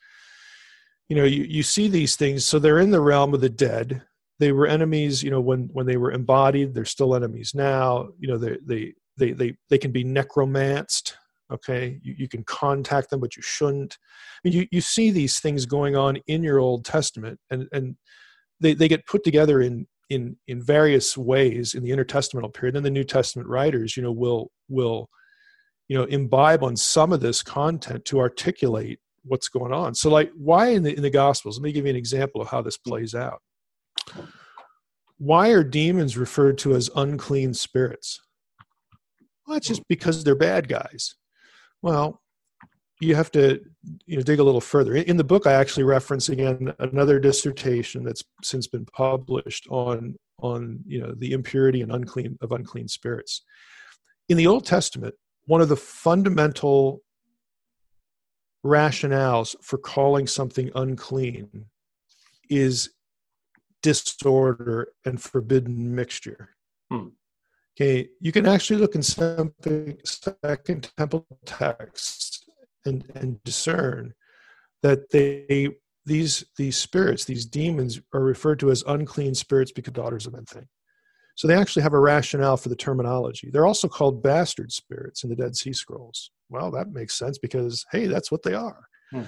You 1.08 1.16
know, 1.16 1.24
you, 1.24 1.44
you 1.44 1.64
see 1.64 1.88
these 1.88 2.18
things, 2.18 2.46
so 2.46 2.60
they're 2.60 2.82
in 2.82 2.92
the 2.92 3.00
realm 3.00 3.34
of 3.34 3.40
the 3.40 3.48
dead. 3.48 4.02
They 4.40 4.52
were 4.52 4.68
enemies, 4.68 5.24
you 5.24 5.32
know, 5.32 5.40
when 5.40 5.70
when 5.72 5.86
they 5.86 5.96
were 5.96 6.12
embodied, 6.12 6.74
they're 6.74 6.84
still 6.84 7.16
enemies 7.16 7.54
now. 7.56 8.10
You 8.20 8.28
know, 8.28 8.38
they 8.38 8.58
they 8.66 8.94
they 9.16 9.32
they, 9.32 9.56
they 9.70 9.78
can 9.78 9.94
be 9.94 10.04
necromanced. 10.04 11.16
Okay, 11.50 11.98
you, 12.02 12.14
you 12.18 12.28
can 12.28 12.44
contact 12.44 13.10
them, 13.10 13.22
but 13.22 13.38
you 13.38 13.42
shouldn't. 13.42 13.98
I 14.44 14.50
mean, 14.50 14.54
you, 14.54 14.68
you 14.70 14.82
see 14.82 15.12
these 15.12 15.40
things 15.40 15.66
going 15.66 15.96
on 15.96 16.18
in 16.28 16.44
your 16.44 16.60
Old 16.60 16.84
Testament, 16.84 17.40
and 17.50 17.70
and 17.72 17.96
they, 18.60 18.74
they 18.74 18.88
get 18.88 19.06
put 19.06 19.24
together 19.24 19.62
in 19.62 19.88
in 20.10 20.38
in 20.48 20.62
various 20.62 21.18
ways 21.18 21.74
in 21.74 21.84
the 21.84 21.92
intertestamental 21.92 22.54
period. 22.54 22.76
And 22.76 22.86
the 22.86 22.92
new 22.92 23.04
testament 23.04 23.48
writers 23.48 23.98
you 23.98 24.04
know 24.04 24.12
will 24.12 24.52
will 24.70 25.10
you 25.88 25.98
know 25.98 26.06
imbibe 26.06 26.64
on 26.64 26.76
some 26.76 27.14
of 27.14 27.22
this 27.22 27.42
content 27.44 28.06
to 28.06 28.20
articulate 28.20 29.00
what's 29.26 29.50
going 29.50 29.74
on. 29.74 29.96
So 29.96 30.10
like 30.10 30.32
why 30.36 30.68
in 30.70 30.84
the 30.84 30.96
in 30.96 31.02
the 31.02 31.10
gospels 31.10 31.58
let 31.58 31.64
me 31.64 31.72
give 31.72 31.86
you 31.86 31.92
an 31.92 31.96
example 31.96 32.42
of 32.42 32.50
how 32.50 32.62
this 32.62 32.78
plays 32.78 33.16
out. 33.16 33.42
Why 35.18 35.50
are 35.50 35.64
demons 35.64 36.18
referred 36.18 36.58
to 36.60 36.76
as 36.76 36.90
unclean 36.96 37.54
spirits? 37.54 38.20
Well 39.46 39.56
that's 39.56 39.68
just 39.68 39.88
because 39.88 40.24
they're 40.24 40.36
bad 40.36 40.68
guys. 40.68 41.16
Well 41.82 42.22
you 43.04 43.16
have 43.16 43.32
to 43.32 43.60
you 44.06 44.18
know 44.18 44.24
dig 44.24 44.40
a 44.40 44.44
little 44.44 44.62
further. 44.62 44.96
In 44.96 45.18
the 45.18 45.24
book 45.24 45.46
i 45.48 45.54
actually 45.54 45.84
reference 45.84 46.30
again 46.30 46.74
another 46.80 47.20
dissertation 47.20 48.04
that's 48.04 48.24
since 48.42 48.68
been 48.68 48.86
published 48.86 49.68
on 49.70 50.16
on 50.40 50.80
you 50.86 51.02
know 51.02 51.14
the 51.18 51.32
impurity 51.34 51.82
and 51.82 51.92
unclean 51.92 52.38
of 52.42 52.52
unclean 52.52 52.88
spirits. 52.88 53.42
In 54.30 54.38
the 54.38 54.48
old 54.48 54.66
testament 54.66 55.16
one 55.46 55.62
of 55.62 55.70
the 55.70 55.76
fundamental 55.76 57.02
rationales 58.66 59.56
for 59.62 59.78
calling 59.78 60.26
something 60.26 60.72
unclean 60.74 61.66
is 62.50 62.92
disorder 63.82 64.94
and 65.06 65.22
forbidden 65.22 65.94
mixture. 65.94 66.50
Hmm. 66.90 67.08
okay 67.76 68.10
you 68.20 68.32
can 68.32 68.46
actually 68.46 68.80
look 68.80 68.96
in 68.96 69.04
some 69.04 69.54
second 70.04 70.92
temple 70.98 71.26
texts 71.46 72.33
and, 72.86 73.04
and 73.16 73.44
discern 73.44 74.14
that 74.82 75.10
they 75.12 75.70
these 76.06 76.44
these 76.58 76.78
spirits, 76.78 77.26
these 77.26 77.46
demons, 77.46 78.02
are 78.14 78.24
referred 78.24 78.60
to 78.60 78.72
as 78.72 78.84
unclean 78.88 79.34
spirits 79.34 79.72
because 79.72 79.94
daughters 79.94 80.28
of 80.28 80.34
men 80.34 80.46
thing. 80.46 80.68
So 81.36 81.48
they 81.48 81.56
actually 81.56 81.84
have 81.84 81.94
a 81.94 82.00
rationale 82.00 82.58
for 82.58 82.70
the 82.70 82.76
terminology. 82.76 83.50
They're 83.50 83.66
also 83.66 83.88
called 83.88 84.22
bastard 84.22 84.72
spirits 84.72 85.24
in 85.24 85.30
the 85.30 85.36
Dead 85.36 85.56
Sea 85.56 85.74
Scrolls. 85.74 86.30
Well, 86.50 86.70
that 86.72 86.92
makes 86.92 87.18
sense 87.18 87.38
because 87.38 87.86
hey, 87.92 88.08
that's 88.08 88.32
what 88.32 88.44
they 88.44 88.54
are. 88.54 88.86
Hmm. 89.12 89.24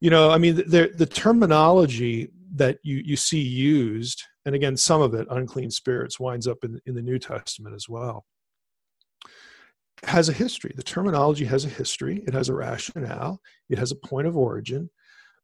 You 0.00 0.10
know, 0.10 0.30
I 0.30 0.38
mean, 0.38 0.56
the, 0.56 0.92
the 0.94 1.06
terminology 1.06 2.28
that 2.54 2.78
you 2.82 2.96
you 3.04 3.16
see 3.16 3.40
used, 3.40 4.22
and 4.46 4.54
again, 4.54 4.76
some 4.76 5.02
of 5.02 5.14
it, 5.14 5.26
unclean 5.30 5.70
spirits, 5.70 6.20
winds 6.20 6.46
up 6.46 6.58
in 6.62 6.80
in 6.86 6.94
the 6.94 7.02
New 7.02 7.18
Testament 7.18 7.74
as 7.74 7.88
well 7.88 8.24
has 10.08 10.28
a 10.28 10.32
history. 10.32 10.72
The 10.74 10.82
terminology 10.82 11.44
has 11.44 11.64
a 11.64 11.68
history. 11.68 12.22
It 12.26 12.34
has 12.34 12.48
a 12.48 12.54
rationale. 12.54 13.40
It 13.68 13.78
has 13.78 13.92
a 13.92 13.96
point 13.96 14.26
of 14.26 14.36
origin. 14.36 14.90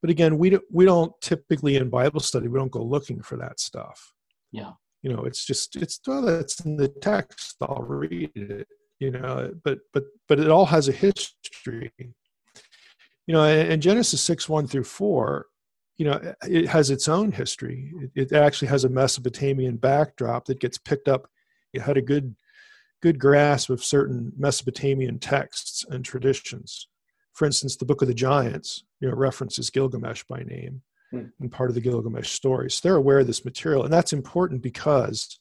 But 0.01 0.11
again, 0.11 0.39
we 0.39 0.51
don't, 0.51 0.65
we 0.73 0.85
don't 0.85 1.13
typically 1.21 1.77
in 1.77 1.91
Bible 1.91 2.21
study 2.21 2.49
we 2.49 2.59
don't 2.59 2.71
go 2.71 2.83
looking 2.83 3.23
for 3.23 3.37
that 3.37 3.61
stuff. 3.61 4.13
Yeah. 4.51 4.73
You 5.03 5.13
know, 5.13 5.25
it's 5.25 5.45
just 5.45 5.77
it's 5.77 6.01
well, 6.07 6.23
that's 6.23 6.61
in 6.61 6.77
the 6.77 6.89
text. 6.89 7.57
I'll 7.61 7.85
read 7.87 8.31
it. 8.35 8.69
You 8.99 9.13
know, 9.13 9.53
but 9.65 9.79
but 9.95 10.05
but 10.29 10.39
it 10.39 10.51
all 10.51 10.67
has 10.67 10.89
a 10.89 10.93
history. 10.93 11.91
You 13.27 13.35
know, 13.35 13.45
and 13.45 13.81
Genesis 13.81 14.21
six 14.21 14.49
one 14.49 14.67
through 14.67 14.85
four, 14.85 15.47
you 15.97 16.05
know, 16.05 16.35
it 16.47 16.67
has 16.69 16.91
its 16.91 17.09
own 17.09 17.33
history. 17.33 17.93
It, 18.15 18.31
it 18.31 18.37
actually 18.37 18.69
has 18.69 18.85
a 18.85 18.91
Mesopotamian 18.91 19.77
backdrop 19.77 20.45
that 20.47 20.61
gets 20.61 20.77
picked 20.77 21.09
up. 21.09 21.31
It 21.73 21.81
had 21.81 21.97
a 21.97 22.03
good 22.03 22.35
good 23.03 23.19
grasp 23.19 23.71
of 23.71 23.83
certain 23.83 24.33
Mesopotamian 24.37 25.19
texts 25.19 25.85
and 25.89 26.05
traditions. 26.05 26.89
For 27.33 27.47
instance, 27.47 27.77
the 27.77 27.87
Book 27.87 28.03
of 28.03 28.09
the 28.09 28.15
Giants, 28.15 28.85
you 29.01 29.09
know, 29.09 29.15
references 29.15 29.71
Gilgamesh 29.71 30.25
by 30.25 30.43
name 30.43 30.83
hmm. 31.11 31.27
and 31.41 31.51
part 31.51 31.71
of 31.71 31.75
the 31.75 31.81
Gilgamesh 31.81 32.31
story. 32.31 32.71
So 32.71 32.81
they're 32.83 32.97
aware 32.97 33.21
of 33.21 33.27
this 33.27 33.45
material, 33.45 33.85
and 33.85 33.93
that's 33.93 34.13
important 34.13 34.63
because 34.63 35.39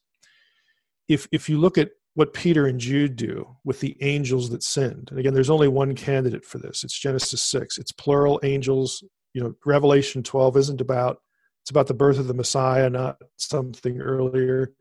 if 1.08 1.28
if 1.32 1.50
you 1.50 1.58
look 1.58 1.78
at 1.78 1.92
what 2.16 2.34
Peter 2.34 2.66
and 2.68 2.80
Jude 2.80 3.16
do 3.16 3.56
with 3.64 3.80
the 3.80 3.96
angels 4.02 4.50
that 4.50 4.64
sinned, 4.64 5.10
and 5.10 5.20
again, 5.20 5.34
there's 5.34 5.50
only 5.50 5.68
one 5.68 5.96
candidate 5.96 6.46
for 6.46 6.58
this. 6.58 6.84
It's 6.84 6.98
Genesis 6.98 7.42
six. 7.42 7.78
It's 7.78 7.92
plural 7.92 8.40
angels. 8.44 9.04
You 9.34 9.44
know, 9.44 9.56
Revelation 9.66 10.24
twelve 10.24 10.56
isn't 10.58 10.82
about 10.82 11.22
it's 11.62 11.72
about 11.72 11.88
the 11.88 11.94
birth 11.94 12.20
of 12.20 12.28
the 12.28 12.34
Messiah, 12.34 12.90
not 12.90 13.18
something 13.38 14.00
earlier 14.00 14.74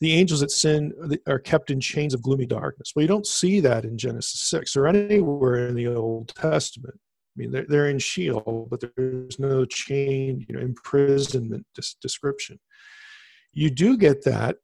the 0.00 0.14
angels 0.14 0.40
that 0.40 0.50
sin 0.50 0.92
are 1.26 1.38
kept 1.38 1.70
in 1.70 1.78
chains 1.80 2.14
of 2.14 2.22
gloomy 2.22 2.46
darkness. 2.46 2.92
Well, 2.94 3.02
you 3.02 3.08
don't 3.08 3.26
see 3.26 3.60
that 3.60 3.84
in 3.84 3.98
Genesis 3.98 4.42
6 4.48 4.76
or 4.76 4.86
anywhere 4.86 5.68
in 5.68 5.74
the 5.74 5.88
Old 5.88 6.34
Testament. 6.34 6.94
I 6.96 7.34
mean, 7.36 7.52
they're, 7.52 7.66
they're 7.68 7.90
in 7.90 7.98
Sheol, 7.98 8.66
but 8.70 8.82
there's 8.96 9.38
no 9.38 9.64
chain, 9.66 10.44
you 10.48 10.56
know, 10.56 10.60
imprisonment 10.60 11.66
description. 12.00 12.58
You 13.52 13.70
do 13.70 13.96
get 13.96 14.24
that 14.24 14.56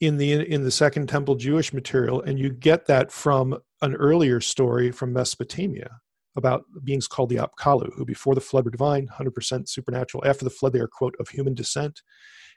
in 0.00 0.16
the 0.16 0.32
in 0.32 0.64
the 0.64 0.70
Second 0.70 1.08
Temple 1.08 1.36
Jewish 1.36 1.72
material, 1.72 2.22
and 2.22 2.38
you 2.38 2.50
get 2.50 2.86
that 2.86 3.12
from 3.12 3.56
an 3.82 3.94
earlier 3.94 4.40
story 4.40 4.90
from 4.90 5.12
Mesopotamia 5.12 5.90
about 6.36 6.64
beings 6.82 7.06
called 7.06 7.28
the 7.28 7.36
Apkallu, 7.36 7.92
who 7.94 8.04
before 8.04 8.34
the 8.34 8.40
flood 8.40 8.64
were 8.64 8.70
divine, 8.70 9.06
100% 9.06 9.68
supernatural. 9.68 10.24
After 10.26 10.44
the 10.44 10.50
flood, 10.50 10.72
they 10.72 10.80
are 10.80 10.88
quote 10.88 11.14
of 11.20 11.28
human 11.28 11.54
descent 11.54 12.00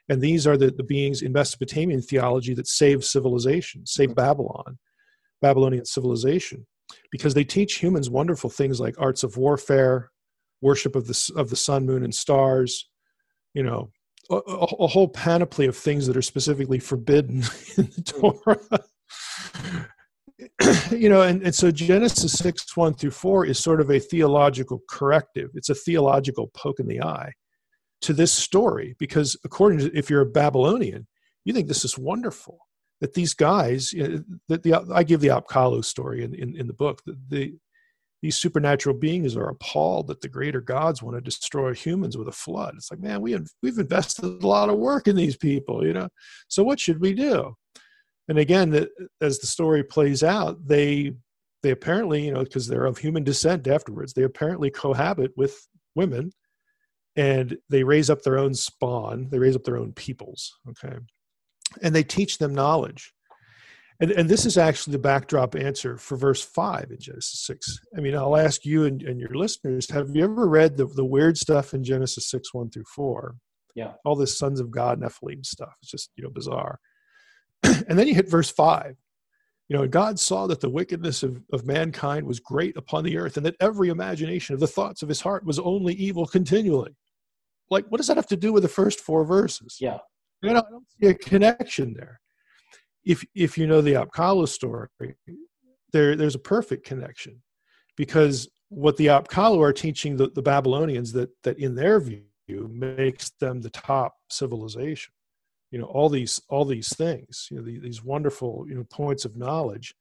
and 0.08 0.22
these 0.22 0.46
are 0.46 0.56
the, 0.56 0.70
the 0.70 0.84
beings 0.84 1.22
in 1.22 1.32
Mesopotamian 1.32 2.00
theology 2.00 2.54
that 2.54 2.68
save 2.68 3.04
civilization, 3.04 3.84
save 3.86 4.10
mm-hmm. 4.10 4.14
Babylon, 4.14 4.78
Babylonian 5.42 5.84
civilization, 5.84 6.66
because 7.10 7.34
they 7.34 7.44
teach 7.44 7.78
humans 7.78 8.08
wonderful 8.08 8.50
things 8.50 8.80
like 8.80 8.94
arts 8.98 9.24
of 9.24 9.36
warfare, 9.36 10.10
worship 10.60 10.94
of 10.94 11.06
the, 11.06 11.32
of 11.36 11.50
the 11.50 11.56
sun, 11.56 11.84
moon, 11.84 12.04
and 12.04 12.14
stars, 12.14 12.88
you 13.52 13.62
know, 13.62 13.90
a, 14.30 14.36
a, 14.36 14.86
whole 14.88 15.08
panoply 15.08 15.66
of 15.66 15.76
things 15.76 16.06
that 16.06 16.16
are 16.16 16.22
specifically 16.22 16.80
forbidden 16.80 17.36
in 17.76 17.84
the 17.84 18.02
mm-hmm. 18.02 18.40
Torah. 18.42 18.84
you 20.90 21.08
know, 21.08 21.22
and, 21.22 21.42
and 21.42 21.54
so 21.54 21.70
Genesis 21.70 22.32
6, 22.32 22.76
1 22.76 22.94
through 22.94 23.10
4 23.10 23.46
is 23.46 23.58
sort 23.58 23.80
of 23.80 23.90
a 23.90 23.98
theological 23.98 24.82
corrective. 24.88 25.50
It's 25.54 25.68
a 25.68 25.74
theological 25.74 26.50
poke 26.54 26.80
in 26.80 26.86
the 26.86 27.02
eye 27.02 27.32
to 28.02 28.12
this 28.12 28.32
story 28.32 28.94
because 28.98 29.36
according 29.44 29.78
to 29.80 29.96
if 29.96 30.10
you're 30.10 30.20
a 30.22 30.26
Babylonian, 30.26 31.06
you 31.44 31.52
think 31.52 31.68
this 31.68 31.84
is 31.84 31.98
wonderful 31.98 32.58
that 33.00 33.14
these 33.14 33.34
guys 33.34 33.92
you 33.92 34.08
know, 34.08 34.24
that 34.48 34.62
the 34.62 34.74
I 34.94 35.02
give 35.02 35.20
the 35.20 35.28
Apkallu 35.28 35.84
story 35.84 36.24
in, 36.24 36.34
in, 36.34 36.56
in 36.56 36.66
the 36.66 36.72
book 36.72 37.02
the, 37.04 37.18
the 37.28 37.54
these 38.22 38.36
supernatural 38.36 38.96
beings 38.96 39.36
are 39.36 39.48
appalled 39.48 40.06
that 40.08 40.20
the 40.20 40.28
greater 40.28 40.60
gods 40.60 41.02
want 41.02 41.16
to 41.16 41.20
destroy 41.20 41.74
humans 41.74 42.16
with 42.16 42.28
a 42.28 42.32
flood. 42.32 42.74
It's 42.76 42.90
like, 42.90 43.00
man, 43.00 43.20
we 43.20 43.38
we've 43.62 43.78
invested 43.78 44.24
a 44.24 44.46
lot 44.46 44.70
of 44.70 44.78
work 44.78 45.06
in 45.06 45.16
these 45.16 45.36
people, 45.36 45.86
you 45.86 45.92
know. 45.92 46.08
So 46.48 46.64
what 46.64 46.80
should 46.80 47.00
we 47.00 47.12
do? 47.14 47.54
And 48.28 48.38
again, 48.38 48.70
the, 48.70 48.88
as 49.20 49.38
the 49.38 49.46
story 49.46 49.84
plays 49.84 50.22
out, 50.22 50.66
they 50.66 51.12
they 51.62 51.70
apparently, 51.70 52.26
you 52.26 52.32
know, 52.32 52.42
because 52.42 52.66
they're 52.66 52.86
of 52.86 52.98
human 52.98 53.24
descent 53.24 53.66
afterwards, 53.66 54.12
they 54.12 54.22
apparently 54.22 54.70
cohabit 54.70 55.32
with 55.36 55.66
women 55.94 56.32
and 57.16 57.56
they 57.70 57.82
raise 57.82 58.10
up 58.10 58.22
their 58.22 58.38
own 58.38 58.54
spawn 58.54 59.28
they 59.30 59.38
raise 59.38 59.56
up 59.56 59.64
their 59.64 59.78
own 59.78 59.92
peoples 59.92 60.58
okay? 60.68 60.96
And 61.82 61.94
they 61.94 62.04
teach 62.04 62.38
them 62.38 62.54
knowledge. 62.54 63.12
And, 64.00 64.10
and 64.12 64.28
this 64.28 64.46
is 64.46 64.56
actually 64.56 64.92
the 64.92 64.98
backdrop 65.00 65.54
answer 65.54 65.96
for 65.96 66.16
verse 66.16 66.42
5 66.42 66.90
in 66.90 66.98
genesis 67.00 67.40
6 67.46 67.80
i 67.96 68.00
mean 68.00 68.14
i'll 68.14 68.36
ask 68.36 68.64
you 68.66 68.84
and, 68.84 69.02
and 69.02 69.18
your 69.18 69.34
listeners 69.34 69.90
have 69.90 70.14
you 70.14 70.24
ever 70.24 70.46
read 70.46 70.76
the, 70.76 70.86
the 70.86 71.04
weird 71.04 71.38
stuff 71.38 71.72
in 71.72 71.82
genesis 71.82 72.28
6 72.28 72.52
1 72.52 72.70
through 72.70 72.84
4 72.94 73.36
yeah. 73.76 73.92
All 74.06 74.16
this 74.16 74.36
sons 74.36 74.58
of 74.58 74.70
god 74.70 75.00
nephilim 75.00 75.44
stuff. 75.46 75.74
It's 75.82 75.90
just 75.90 76.10
you 76.16 76.24
know 76.24 76.30
bizarre. 76.30 76.80
And 77.88 77.98
then 77.98 78.08
you 78.08 78.14
hit 78.14 78.28
verse 78.28 78.50
5 78.50 78.96
you 79.68 79.76
know, 79.76 79.88
God 79.88 80.20
saw 80.20 80.46
that 80.46 80.60
the 80.60 80.70
wickedness 80.70 81.24
of, 81.24 81.42
of 81.52 81.66
mankind 81.66 82.24
was 82.24 82.38
great 82.38 82.76
upon 82.76 83.02
the 83.02 83.18
earth, 83.18 83.36
and 83.36 83.44
that 83.46 83.56
every 83.60 83.88
imagination 83.88 84.54
of 84.54 84.60
the 84.60 84.68
thoughts 84.68 85.02
of 85.02 85.08
his 85.08 85.20
heart 85.20 85.44
was 85.44 85.58
only 85.58 85.92
evil 85.94 86.24
continually 86.24 86.94
like 87.70 87.86
what 87.88 87.98
does 87.98 88.06
that 88.06 88.16
have 88.16 88.26
to 88.28 88.36
do 88.36 88.52
with 88.52 88.62
the 88.62 88.68
first 88.68 89.00
four 89.00 89.24
verses? 89.24 89.78
Yeah. 89.80 89.98
You 90.42 90.52
know, 90.52 90.58
i 90.58 90.70
don't 90.70 90.86
see 91.00 91.08
a 91.08 91.14
connection 91.14 91.94
there. 91.94 92.20
If 93.04 93.24
if 93.34 93.56
you 93.56 93.66
know 93.66 93.80
the 93.80 93.94
apkallu 93.94 94.48
story 94.48 94.88
there 95.92 96.16
there's 96.16 96.34
a 96.34 96.40
perfect 96.40 96.84
connection 96.84 97.42
because 97.96 98.48
what 98.68 98.96
the 98.96 99.06
apkallu 99.06 99.60
are 99.62 99.72
teaching 99.72 100.16
the, 100.16 100.28
the 100.28 100.42
babylonians 100.42 101.12
that 101.12 101.30
that 101.42 101.58
in 101.58 101.74
their 101.74 102.00
view 102.00 102.24
makes 102.48 103.30
them 103.40 103.60
the 103.60 103.70
top 103.70 104.14
civilization. 104.30 105.12
You 105.70 105.80
know 105.80 105.86
all 105.86 106.08
these 106.08 106.40
all 106.48 106.64
these 106.64 106.94
things 106.94 107.48
you 107.50 107.56
know 107.56 107.64
the, 107.64 107.78
these 107.78 108.04
wonderful 108.04 108.66
you 108.68 108.74
know 108.74 108.84
points 108.84 109.24
of 109.24 109.36
knowledge. 109.36 109.94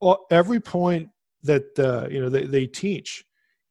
All, 0.00 0.26
every 0.30 0.60
point 0.60 1.08
that 1.42 1.78
uh, 1.78 2.08
you 2.10 2.20
know 2.20 2.28
they, 2.28 2.44
they 2.44 2.66
teach 2.66 3.24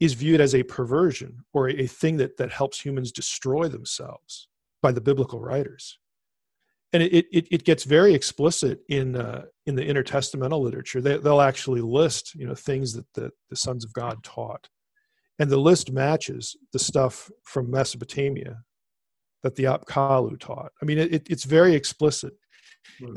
is 0.05 0.13
viewed 0.13 0.41
as 0.41 0.55
a 0.55 0.63
perversion 0.63 1.43
or 1.53 1.69
a, 1.69 1.87
thing 1.87 2.17
that, 2.17 2.37
that 2.37 2.51
helps 2.51 2.79
humans 2.79 3.11
destroy 3.11 3.67
themselves 3.67 4.47
by 4.81 4.91
the 4.91 5.01
biblical 5.01 5.39
writers. 5.39 5.97
And 6.93 7.03
it, 7.03 7.25
it, 7.31 7.47
it 7.51 7.63
gets 7.65 7.83
very 7.83 8.13
explicit 8.13 8.79
in, 8.87 9.15
uh, 9.15 9.45
in 9.65 9.75
the 9.75 9.83
intertestamental 9.83 10.61
literature. 10.61 11.01
They, 11.01 11.17
they'll 11.17 11.41
actually 11.41 11.81
list 11.81 12.35
you 12.35 12.47
know, 12.47 12.55
things 12.55 12.93
that 12.93 13.11
the, 13.15 13.31
the 13.49 13.55
sons 13.55 13.83
of 13.83 13.91
God 13.93 14.23
taught. 14.23 14.69
And 15.39 15.49
the 15.49 15.57
list 15.57 15.91
matches 15.91 16.55
the 16.71 16.79
stuff 16.79 17.29
from 17.43 17.69
Mesopotamia 17.69 18.59
that 19.43 19.55
the 19.55 19.65
Apkallu 19.65 20.39
taught. 20.39 20.71
I 20.81 20.85
mean, 20.85 20.97
it, 20.97 21.27
it's 21.29 21.43
very 21.43 21.75
explicit. 21.75 22.33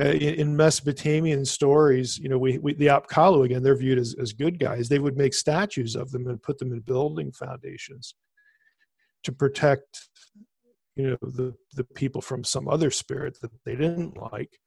Uh, 0.01 0.05
in, 0.05 0.35
in, 0.35 0.57
Mesopotamian 0.57 1.45
stories, 1.45 2.19
you 2.19 2.29
know, 2.29 2.39
we, 2.39 2.59
we 2.59 2.75
the 2.75 2.87
Apkallu 2.87 3.45
again, 3.45 3.63
they're 3.63 3.77
viewed 3.77 3.99
as, 3.99 4.15
as 4.21 4.33
good 4.33 4.59
guys. 4.59 4.89
They 4.89 4.99
would 4.99 5.17
make 5.17 5.35
statues 5.35 5.95
of 5.95 6.11
them 6.11 6.27
and 6.27 6.43
put 6.43 6.59
them 6.59 6.73
in 6.73 6.81
building 6.81 7.31
foundations 7.33 8.15
to 9.25 9.33
protect, 9.33 10.09
you 10.97 11.11
know, 11.11 11.17
the 11.23 11.55
the 11.75 11.85
people 11.85 12.21
from 12.21 12.43
some 12.43 12.69
other 12.69 12.91
spirit 12.91 13.39
that 13.41 13.53
they 13.65 13.77
didn't 13.77 14.17
like. 14.33 14.59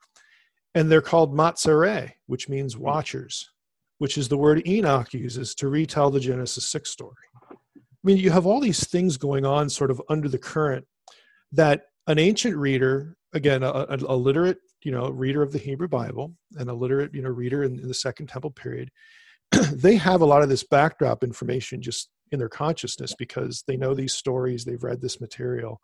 And 0.76 0.90
they're 0.90 1.02
called 1.02 1.36
Matsare, 1.36 2.12
which 2.28 2.48
means 2.48 2.78
watchers, 2.78 3.50
which 3.98 4.18
is 4.18 4.30
the 4.30 4.38
word 4.38 4.66
Enoch 4.66 5.14
uses 5.14 5.54
to 5.56 5.68
retell 5.68 6.10
the 6.10 6.20
Genesis 6.20 6.66
six 6.66 6.90
story. 6.90 7.16
I 7.52 7.56
mean, 8.04 8.18
you 8.18 8.32
have 8.32 8.46
all 8.46 8.62
these 8.62 8.88
things 8.88 9.18
going 9.18 9.46
on, 9.46 9.70
sort 9.70 9.92
of 9.92 10.02
under 10.10 10.30
the 10.30 10.40
current, 10.40 10.86
that 11.52 11.84
an 12.08 12.20
ancient 12.20 12.56
reader, 12.58 13.16
again, 13.34 13.64
a, 13.64 13.70
a, 13.70 13.98
a 14.08 14.16
literate 14.16 14.60
you 14.84 14.92
know 14.92 15.10
reader 15.10 15.44
of 15.44 15.52
the 15.52 15.60
hebrew 15.60 15.88
bible 15.88 16.34
and 16.58 16.68
a 16.68 16.74
literate 16.74 17.14
you 17.14 17.22
know 17.22 17.30
reader 17.30 17.64
in, 17.64 17.78
in 17.78 17.88
the 17.88 17.94
second 17.94 18.26
temple 18.26 18.50
period 18.50 18.90
they 19.74 19.96
have 19.96 20.22
a 20.22 20.26
lot 20.26 20.42
of 20.42 20.50
this 20.50 20.64
backdrop 20.64 21.24
information 21.24 21.82
just 21.82 22.10
in 22.32 22.40
their 22.40 22.50
consciousness 22.50 23.14
because 23.18 23.64
they 23.68 23.76
know 23.76 23.94
these 23.94 24.14
stories 24.14 24.64
they've 24.64 24.84
read 24.84 25.02
this 25.02 25.20
material. 25.20 25.82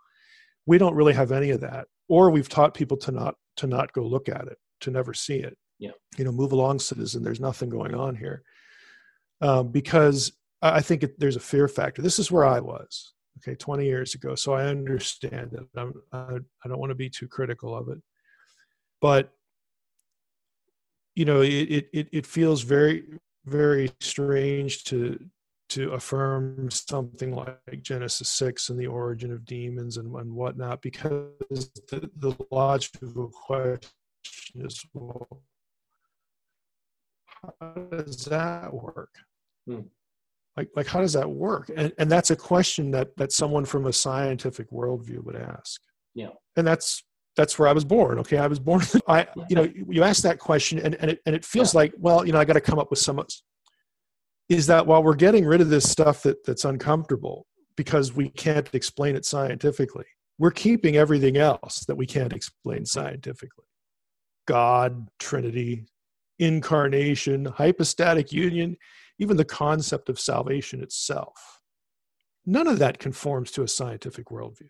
We 0.65 0.77
don't 0.77 0.95
really 0.95 1.13
have 1.13 1.31
any 1.31 1.51
of 1.51 1.61
that 1.61 1.87
or 2.07 2.29
we've 2.29 2.49
taught 2.49 2.73
people 2.73 2.97
to 2.97 3.11
not 3.11 3.35
to 3.57 3.67
not 3.67 3.93
go 3.93 4.03
look 4.03 4.29
at 4.29 4.47
it 4.47 4.57
to 4.81 4.91
never 4.91 5.13
see 5.13 5.37
it. 5.37 5.57
Yeah. 5.79 5.91
You 6.17 6.25
know 6.25 6.31
move 6.31 6.51
along 6.51 6.79
citizen 6.79 7.23
there's 7.23 7.39
nothing 7.39 7.69
going 7.69 7.93
on 7.93 8.15
here. 8.15 8.43
Um, 9.39 9.71
because 9.71 10.31
i 10.63 10.81
think 10.81 11.03
it, 11.03 11.19
there's 11.19 11.35
a 11.35 11.41
fear 11.41 11.67
factor. 11.67 12.01
This 12.01 12.17
is 12.17 12.31
where 12.31 12.45
i 12.45 12.59
was 12.59 13.13
okay 13.37 13.55
20 13.55 13.85
years 13.85 14.13
ago 14.13 14.35
so 14.35 14.53
i 14.53 14.65
understand 14.65 15.53
it 15.53 15.63
I'm, 15.75 15.93
I, 16.11 16.37
I 16.63 16.67
don't 16.67 16.79
want 16.79 16.91
to 16.91 16.95
be 16.95 17.09
too 17.09 17.27
critical 17.27 17.75
of 17.75 17.89
it 17.89 17.99
but 19.01 19.33
you 21.15 21.25
know 21.25 21.41
it 21.41 21.89
it 21.93 22.09
it 22.11 22.25
feels 22.25 22.61
very 22.61 23.03
very 23.45 23.91
strange 23.99 24.83
to 24.85 25.19
to 25.69 25.91
affirm 25.93 26.71
something 26.71 27.35
like 27.35 27.81
Genesis 27.81 28.29
6 28.29 28.69
and 28.69 28.79
the 28.79 28.87
origin 28.87 29.33
of 29.33 29.45
demons 29.45 29.97
and, 29.97 30.15
and 30.15 30.33
whatnot, 30.33 30.81
because 30.81 31.69
the, 31.89 32.09
the 32.17 32.35
logical 32.51 33.29
question 33.29 33.91
is, 34.55 34.85
well, 34.93 35.41
how 37.25 37.87
does 37.91 38.25
that 38.25 38.73
work? 38.73 39.13
Hmm. 39.67 39.81
Like, 40.57 40.69
like, 40.75 40.87
how 40.87 41.01
does 41.01 41.13
that 41.13 41.29
work? 41.29 41.69
And, 41.75 41.93
and 41.99 42.11
that's 42.11 42.31
a 42.31 42.35
question 42.35 42.89
that, 42.91 43.15
that 43.17 43.31
someone 43.31 43.63
from 43.63 43.85
a 43.85 43.93
scientific 43.93 44.71
worldview 44.71 45.23
would 45.23 45.35
ask. 45.35 45.79
Yeah. 46.15 46.29
And 46.55 46.65
that's 46.65 47.03
that's 47.37 47.59
where 47.59 47.69
I 47.69 47.71
was 47.71 47.85
born. 47.85 48.17
Okay, 48.19 48.37
I 48.37 48.47
was 48.47 48.59
born. 48.59 48.81
I, 49.07 49.27
you 49.47 49.55
know, 49.55 49.71
you 49.87 50.03
ask 50.03 50.23
that 50.23 50.39
question, 50.39 50.79
and 50.79 50.95
and 50.95 51.11
it 51.11 51.21
and 51.25 51.35
it 51.35 51.45
feels 51.45 51.73
yeah. 51.73 51.81
like, 51.81 51.93
well, 51.97 52.25
you 52.25 52.33
know, 52.33 52.39
I 52.39 52.45
got 52.45 52.53
to 52.53 52.61
come 52.61 52.79
up 52.79 52.89
with 52.89 52.99
some. 52.99 53.23
Is 54.49 54.65
that 54.67 54.87
while 54.87 55.03
we're 55.03 55.15
getting 55.15 55.45
rid 55.45 55.61
of 55.61 55.69
this 55.69 55.89
stuff 55.89 56.23
that 56.23 56.43
that's 56.43 56.65
uncomfortable 56.65 57.45
because 57.75 58.13
we 58.13 58.29
can't 58.29 58.67
explain 58.73 59.15
it 59.15 59.23
scientifically, 59.23 60.05
we're 60.39 60.51
keeping 60.51 60.97
everything 60.97 61.37
else 61.37 61.85
that 61.85 61.95
we 61.95 62.07
can't 62.07 62.33
explain 62.33 62.85
scientifically. 62.85 63.65
God, 64.47 65.07
Trinity, 65.19 65.85
incarnation, 66.39 67.45
hypostatic 67.45 68.31
union, 68.31 68.77
even 69.19 69.37
the 69.37 69.45
concept 69.45 70.09
of 70.09 70.19
salvation 70.19 70.81
itself. 70.81 71.59
None 72.45 72.67
of 72.67 72.79
that 72.79 72.99
conforms 72.99 73.51
to 73.51 73.63
a 73.63 73.67
scientific 73.67 74.27
worldview. 74.27 74.69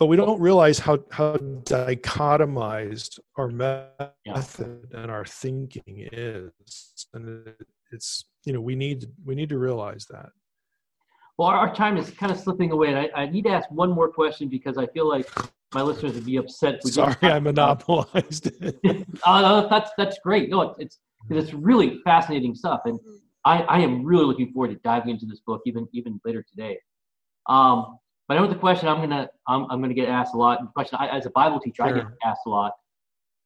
But 0.00 0.06
we 0.06 0.16
don't 0.16 0.40
realize 0.40 0.80
how 0.80 1.04
how 1.12 1.36
dichotomized 1.36 3.20
our 3.36 3.48
method 3.48 4.88
and 4.92 5.10
our 5.10 5.24
thinking 5.24 6.08
is. 6.12 7.06
And 7.14 7.54
it's 7.92 8.24
you 8.44 8.52
know 8.52 8.60
we 8.60 8.74
need 8.74 9.06
we 9.24 9.36
need 9.36 9.48
to 9.50 9.58
realize 9.58 10.06
that. 10.10 10.30
Well 11.38 11.48
our 11.48 11.72
time 11.72 11.96
is 11.96 12.10
kind 12.10 12.32
of 12.32 12.38
slipping 12.38 12.70
away 12.72 12.88
and 12.88 12.98
i, 12.98 13.10
I 13.14 13.26
need 13.26 13.42
to 13.42 13.50
ask 13.50 13.68
one 13.70 13.90
more 13.90 14.08
question 14.08 14.48
because 14.48 14.78
i 14.78 14.86
feel 14.86 15.08
like 15.08 15.28
my 15.74 15.82
listeners 15.82 16.14
would 16.14 16.24
be 16.24 16.36
upset 16.36 16.80
we 16.84 16.90
sorry 16.90 17.16
i 17.22 17.38
monopolized 17.38 18.46
it 18.46 19.06
uh, 19.26 19.40
no, 19.42 19.68
that's 19.68 19.90
that's 19.98 20.18
great 20.24 20.50
no 20.50 20.74
it's 20.78 21.00
it's 21.30 21.52
really 21.54 22.00
fascinating 22.04 22.54
stuff 22.54 22.80
and 22.84 22.98
I, 23.46 23.60
I 23.62 23.78
am 23.80 24.04
really 24.04 24.24
looking 24.24 24.52
forward 24.52 24.68
to 24.68 24.76
diving 24.76 25.10
into 25.10 25.26
this 25.26 25.40
book 25.46 25.60
even 25.66 25.86
even 25.92 26.20
later 26.24 26.44
today 26.48 26.78
um, 27.48 27.98
but 28.28 28.38
I 28.38 28.40
know 28.40 28.48
the 28.48 28.54
question 28.54 28.88
I'm 28.88 29.00
gonna 29.00 29.28
I'm, 29.48 29.66
I'm 29.70 29.80
gonna 29.80 29.94
get 29.94 30.08
asked 30.08 30.34
a 30.34 30.38
lot. 30.38 30.60
The 30.60 30.68
question 30.68 30.98
I, 31.00 31.08
as 31.08 31.26
a 31.26 31.30
Bible 31.30 31.60
teacher, 31.60 31.82
sure. 31.86 31.86
I 31.86 31.92
get 31.92 32.06
asked 32.24 32.42
a 32.46 32.50
lot: 32.50 32.72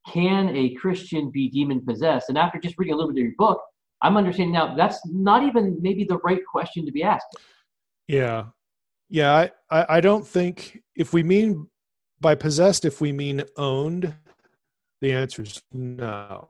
Can 0.07 0.55
a 0.55 0.75
Christian 0.75 1.31
be 1.31 1.49
demon 1.49 1.85
possessed? 1.85 2.29
And 2.29 2.39
after 2.39 2.59
just 2.59 2.77
reading 2.79 2.95
a 2.95 2.97
little 2.97 3.13
bit 3.13 3.21
of 3.21 3.27
your 3.27 3.35
book, 3.39 3.61
I'm 4.03 4.17
understanding 4.17 4.53
now 4.53 4.77
that's 4.77 5.01
not 5.07 5.43
even 5.43 5.79
maybe 5.81 6.05
the 6.05 6.19
right 6.19 6.41
question 6.51 6.87
to 6.87 6.93
be 6.93 7.03
asked. 7.03 7.27
Yeah, 8.07 8.47
yeah. 9.09 9.35
I 9.35 9.51
I, 9.71 9.97
I 9.97 10.01
don't 10.01 10.27
think 10.27 10.81
if 10.95 11.13
we 11.13 11.25
mean 11.25 11.67
by 12.21 12.35
possessed, 12.35 12.85
if 12.85 13.01
we 13.01 13.13
mean 13.13 13.45
owned, 13.57 14.15
the 15.01 15.13
answer 15.13 15.43
is 15.43 15.63
no. 15.73 16.49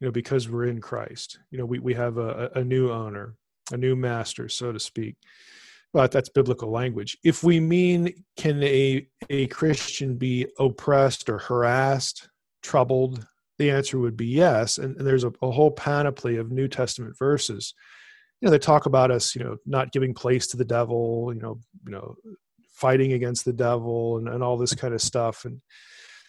You 0.00 0.08
know, 0.08 0.12
because 0.12 0.48
we're 0.48 0.66
in 0.66 0.80
Christ. 0.80 1.38
You 1.50 1.58
know, 1.58 1.64
we 1.64 1.78
we 1.78 1.94
have 1.94 2.18
a, 2.18 2.50
a 2.54 2.64
new 2.64 2.90
owner, 2.90 3.36
a 3.72 3.76
new 3.76 3.96
master, 3.96 4.48
so 4.48 4.72
to 4.72 4.80
speak 4.80 5.16
but 5.94 6.10
that's 6.10 6.28
biblical 6.28 6.70
language. 6.72 7.16
If 7.22 7.44
we 7.44 7.60
mean 7.60 8.12
can 8.36 8.60
a, 8.64 9.06
a 9.30 9.46
Christian 9.46 10.16
be 10.16 10.48
oppressed 10.58 11.30
or 11.30 11.38
harassed, 11.38 12.28
troubled, 12.64 13.24
the 13.58 13.70
answer 13.70 14.00
would 14.00 14.16
be 14.16 14.26
yes. 14.26 14.78
And, 14.78 14.96
and 14.96 15.06
there's 15.06 15.22
a, 15.22 15.32
a, 15.40 15.52
whole 15.52 15.70
panoply 15.70 16.36
of 16.36 16.50
New 16.50 16.66
Testament 16.66 17.16
verses. 17.16 17.74
You 18.40 18.46
know, 18.46 18.50
they 18.50 18.58
talk 18.58 18.86
about 18.86 19.12
us, 19.12 19.36
you 19.36 19.44
know, 19.44 19.56
not 19.66 19.92
giving 19.92 20.14
place 20.14 20.48
to 20.48 20.56
the 20.56 20.64
devil, 20.64 21.32
you 21.32 21.40
know, 21.40 21.60
you 21.86 21.92
know, 21.92 22.16
fighting 22.74 23.12
against 23.12 23.44
the 23.44 23.52
devil 23.52 24.18
and, 24.18 24.28
and 24.28 24.42
all 24.42 24.56
this 24.56 24.74
kind 24.74 24.94
of 24.94 25.00
stuff. 25.00 25.44
And 25.44 25.60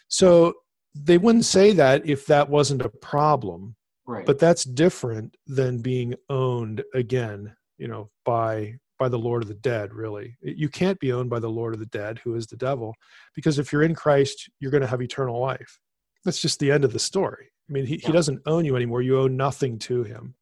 so 0.08 0.54
they 0.94 1.18
wouldn't 1.18 1.46
say 1.46 1.74
that 1.74 2.08
if 2.08 2.26
that 2.28 2.50
wasn't 2.50 2.82
a 2.82 2.90
problem. 2.90 3.76
Right. 4.08 4.26
But 4.26 4.40
that's 4.40 4.64
different 4.64 5.36
than 5.48 5.82
being 5.82 6.14
owned 6.30 6.84
again, 6.94 7.56
you 7.78 7.88
know, 7.88 8.12
by 8.24 8.76
by 8.98 9.10
the 9.10 9.20
Lord 9.20 9.42
of 9.42 9.50
the 9.50 9.56
dead, 9.56 9.94
really. 9.94 10.38
You 10.42 10.70
can't 10.70 11.00
be 11.00 11.12
owned 11.12 11.30
by 11.30 11.40
the 11.40 11.50
Lord 11.50 11.74
of 11.74 11.80
the 11.82 11.86
dead, 11.88 12.22
who 12.24 12.36
is 12.36 12.48
the 12.48 12.56
devil, 12.56 12.96
because 13.34 13.60
if 13.60 13.74
you're 13.74 13.84
in 13.84 13.96
Christ, 13.96 14.50
you're 14.60 14.72
going 14.72 14.82
to 14.82 14.88
have 14.88 15.02
eternal 15.02 15.40
life. 15.40 15.80
That's 16.24 16.40
just 16.40 16.60
the 16.60 16.72
end 16.72 16.86
of 16.86 16.94
the 16.94 17.00
story. 17.00 17.48
I 17.70 17.74
mean, 17.74 17.86
he, 17.86 17.96
yeah. 17.96 18.08
he 18.08 18.14
doesn't 18.14 18.42
own 18.46 18.64
you 18.64 18.76
anymore. 18.76 19.02
You 19.02 19.20
owe 19.20 19.28
nothing 19.28 19.80
to 19.80 20.04
him. 20.04 20.36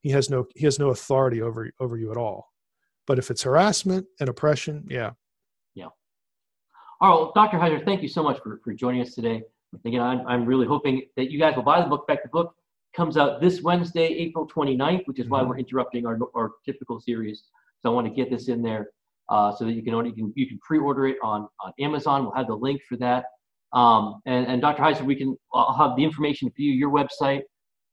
He 0.00 0.10
has 0.10 0.28
no 0.28 0.46
he 0.56 0.64
has 0.64 0.78
no 0.78 0.88
authority 0.88 1.40
over 1.40 1.70
over 1.78 1.96
you 1.96 2.10
at 2.10 2.16
all. 2.16 2.48
But 3.06 3.18
if 3.18 3.30
it's 3.30 3.42
harassment 3.42 4.06
and 4.20 4.28
oppression, 4.28 4.86
yeah. 4.88 4.96
Yeah. 4.98 5.10
All 7.02 7.08
right, 7.08 7.14
well, 7.16 7.32
Dr. 7.34 7.58
Heiser, 7.58 7.84
thank 7.84 8.00
you 8.00 8.08
so 8.08 8.22
much 8.22 8.40
for, 8.42 8.60
for 8.62 8.72
joining 8.72 9.02
us 9.02 9.12
today. 9.14 9.42
Again, 9.84 10.00
I'm, 10.00 10.24
I'm 10.26 10.46
really 10.46 10.66
hoping 10.66 11.02
that 11.16 11.32
you 11.32 11.38
guys 11.38 11.56
will 11.56 11.64
buy 11.64 11.82
the 11.82 11.88
book. 11.88 12.06
Back 12.06 12.22
the 12.22 12.28
book 12.28 12.54
comes 12.94 13.16
out 13.16 13.40
this 13.40 13.60
Wednesday, 13.60 14.06
April 14.06 14.46
29th, 14.46 15.08
which 15.08 15.18
is 15.18 15.28
why 15.28 15.40
mm-hmm. 15.40 15.48
we're 15.48 15.58
interrupting 15.58 16.06
our, 16.06 16.16
our 16.36 16.52
typical 16.64 17.00
series 17.00 17.42
so 17.82 17.90
I 17.90 17.94
want 17.94 18.06
to 18.06 18.14
get 18.14 18.30
this 18.30 18.48
in 18.48 18.62
there 18.62 18.90
uh, 19.28 19.52
so 19.52 19.64
that 19.64 19.72
you 19.72 19.82
can 19.82 19.94
only, 19.94 20.10
you 20.10 20.14
can 20.14 20.32
you 20.36 20.46
can 20.46 20.58
pre-order 20.60 21.06
it 21.08 21.16
on 21.22 21.48
on 21.60 21.72
Amazon. 21.80 22.22
We'll 22.22 22.34
have 22.34 22.46
the 22.46 22.54
link 22.54 22.80
for 22.88 22.96
that. 22.98 23.24
Um, 23.72 24.20
and, 24.26 24.46
and 24.46 24.62
Dr. 24.62 24.82
Heiser, 24.82 25.02
we 25.02 25.16
can 25.16 25.36
I'll 25.52 25.74
have 25.74 25.96
the 25.96 26.04
information 26.04 26.48
for 26.50 26.62
you, 26.62 26.72
your 26.72 26.90
website 26.90 27.42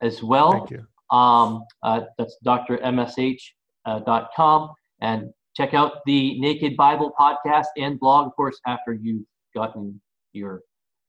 as 0.02 0.22
well. 0.22 0.52
Thank 0.52 0.72
you. 0.72 0.86
Um, 1.18 1.64
uh, 1.82 2.02
that's 2.18 2.38
drmsh.com. 2.46 3.50
Uh, 3.86 4.74
and 5.02 5.34
check 5.56 5.74
out 5.74 6.06
the 6.06 6.40
Naked 6.40 6.78
Bible 6.78 7.14
podcast 7.20 7.68
and 7.78 8.00
blog, 8.00 8.28
of 8.28 8.36
course, 8.36 8.60
after 8.66 8.94
you've 8.94 9.26
gotten 9.56 10.00
your 10.34 10.62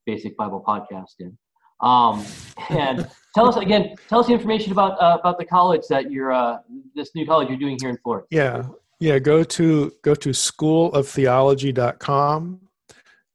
basic 0.07 0.37
Bible 0.37 0.62
podcast 0.66 1.14
in. 1.20 1.38
Um, 1.81 2.24
and 2.70 3.09
tell 3.35 3.48
us 3.48 3.57
again, 3.57 3.96
tell 4.09 4.20
us 4.20 4.26
the 4.26 4.33
information 4.33 4.72
about 4.72 4.98
uh, 5.00 5.18
about 5.18 5.38
the 5.38 5.44
college 5.44 5.83
that 5.88 6.11
you're 6.11 6.33
uh, 6.33 6.59
this 6.94 7.11
new 7.14 7.26
college 7.26 7.48
you're 7.48 7.59
doing 7.59 7.76
here 7.81 7.90
in 7.90 7.98
Florida. 7.98 8.26
Yeah, 8.31 8.62
yeah. 8.98 9.18
Go 9.18 9.44
to 9.44 9.92
go 10.03 10.14
to 10.14 10.31
schooloftheology.com. 10.31 12.61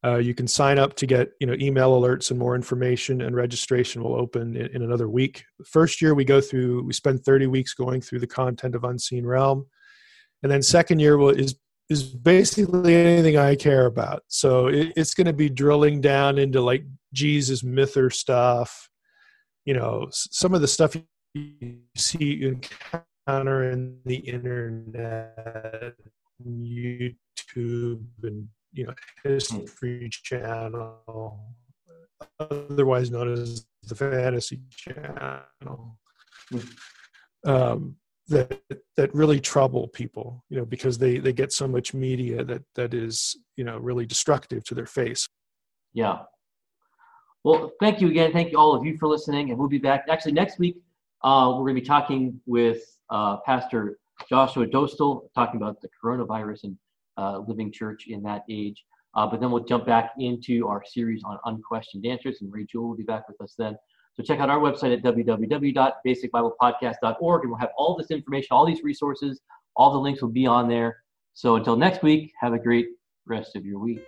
Uh, 0.04 0.18
you 0.18 0.34
can 0.36 0.48
sign 0.48 0.78
up 0.78 0.94
to 0.96 1.08
get 1.08 1.32
you 1.40 1.48
know 1.48 1.56
email 1.60 2.00
alerts 2.00 2.30
and 2.30 2.38
more 2.38 2.56
information, 2.56 3.22
and 3.22 3.36
registration 3.36 4.04
will 4.04 4.14
open 4.16 4.56
in, 4.56 4.68
in 4.68 4.84
another 4.84 5.10
week. 5.10 5.44
First 5.66 6.00
year 6.02 6.14
we 6.14 6.24
go 6.24 6.40
through, 6.40 6.84
we 6.84 6.94
spend 6.94 7.26
30 7.26 7.48
weeks 7.48 7.74
going 7.74 8.02
through 8.02 8.20
the 8.20 8.28
content 8.28 8.76
of 8.76 8.84
Unseen 8.84 9.26
Realm, 9.26 9.66
and 10.46 10.52
then 10.52 10.62
second 10.62 11.00
year 11.00 11.18
will 11.18 11.30
is 11.30 11.56
is 11.90 12.04
basically 12.04 12.94
anything 12.94 13.36
I 13.36 13.56
care 13.56 13.88
about. 13.88 14.22
So 14.28 14.68
it, 14.68 14.94
it's 14.96 15.16
going 15.16 15.26
to 15.26 15.34
be 15.34 15.50
drilling 15.50 16.02
down 16.02 16.38
into 16.38 16.62
like 16.62 16.84
Jesus 17.14 17.64
myther 17.64 18.12
stuff, 18.12 18.88
you 19.66 19.74
know, 19.74 20.08
some 20.12 20.54
of 20.54 20.62
the 20.62 20.68
stuff 20.68 20.96
you 21.34 21.80
see 21.98 22.36
you 22.36 22.60
encounter 23.28 23.72
in 23.72 23.98
the 24.06 24.18
internet, 24.18 25.96
YouTube, 26.48 28.06
and 28.22 28.48
you 28.72 28.86
know, 28.86 28.94
History 29.24 30.12
Channel, 30.12 31.40
otherwise 32.40 33.10
known 33.10 33.34
as 33.34 33.66
the 33.82 33.96
Fantasy 33.96 34.62
Channel. 34.70 35.98
Um, 37.46 37.96
that 38.28 38.60
that 38.98 39.14
really 39.14 39.40
trouble 39.40 39.88
people 39.88 40.44
you 40.50 40.58
know 40.58 40.66
because 40.66 40.98
they 40.98 41.20
they 41.20 41.34
get 41.34 41.52
so 41.52 41.68
much 41.68 41.94
media 41.94 42.44
that 42.44 42.64
that 42.76 42.94
is 42.94 43.38
you 43.56 43.64
know 43.64 43.78
really 43.78 44.06
destructive 44.06 44.64
to 44.64 44.76
their 44.76 44.86
face. 44.86 45.28
Yeah. 45.94 46.20
Well 47.44 47.72
thank 47.80 48.02
you 48.02 48.10
again. 48.10 48.32
Thank 48.32 48.52
you 48.52 48.58
all 48.58 48.74
of 48.76 48.86
you 48.86 48.98
for 48.98 49.08
listening 49.08 49.50
and 49.50 49.60
we'll 49.60 49.70
be 49.70 49.78
back. 49.78 50.06
Actually 50.10 50.34
next 50.34 50.58
week 50.60 50.78
uh, 51.24 51.50
we're 51.52 51.66
going 51.66 51.76
to 51.76 51.82
be 51.82 51.88
talking 51.88 52.40
with 52.46 52.84
uh, 53.10 53.38
pastor 53.46 54.00
joshua 54.30 54.66
dostal 54.66 55.28
talking 55.36 55.62
about 55.62 55.82
the 55.82 55.90
coronavirus 56.04 56.64
and 56.64 56.78
uh, 57.18 57.40
living 57.48 57.72
church 57.72 58.06
in 58.08 58.24
that 58.24 58.44
age. 58.50 58.84
Uh, 59.14 59.26
but 59.26 59.40
then 59.40 59.50
we'll 59.50 59.64
jump 59.64 59.86
back 59.86 60.12
into 60.20 60.68
our 60.68 60.84
series 60.86 61.22
on 61.24 61.38
unquestioned 61.46 62.06
answers 62.06 62.42
and 62.42 62.52
ray 62.52 62.66
will 62.74 62.96
be 62.96 63.04
back 63.04 63.28
with 63.28 63.40
us 63.40 63.54
then 63.58 63.78
so 64.16 64.24
check 64.24 64.40
out 64.40 64.50
our 64.50 64.60
website 64.60 64.94
at 64.94 65.04
www.basicbiblepodcast.org, 65.04 67.42
and 67.42 67.52
we'll 67.52 67.60
have 67.60 67.72
all 67.78 67.98
this 67.98 68.12
information, 68.12 68.48
all 68.52 68.66
these 68.66 68.82
resources, 68.82 69.42
all 69.76 69.92
the 69.92 70.00
links 70.00 70.22
will 70.22 70.30
be 70.30 70.48
on 70.48 70.70
there. 70.70 71.04
So 71.34 71.58
until 71.58 71.76
next 71.76 72.02
week, 72.02 72.32
have 72.40 72.54
a 72.54 72.60
great 72.60 72.88
rest 73.26 73.58
of 73.58 73.66
your 73.66 73.80
week. 73.80 74.06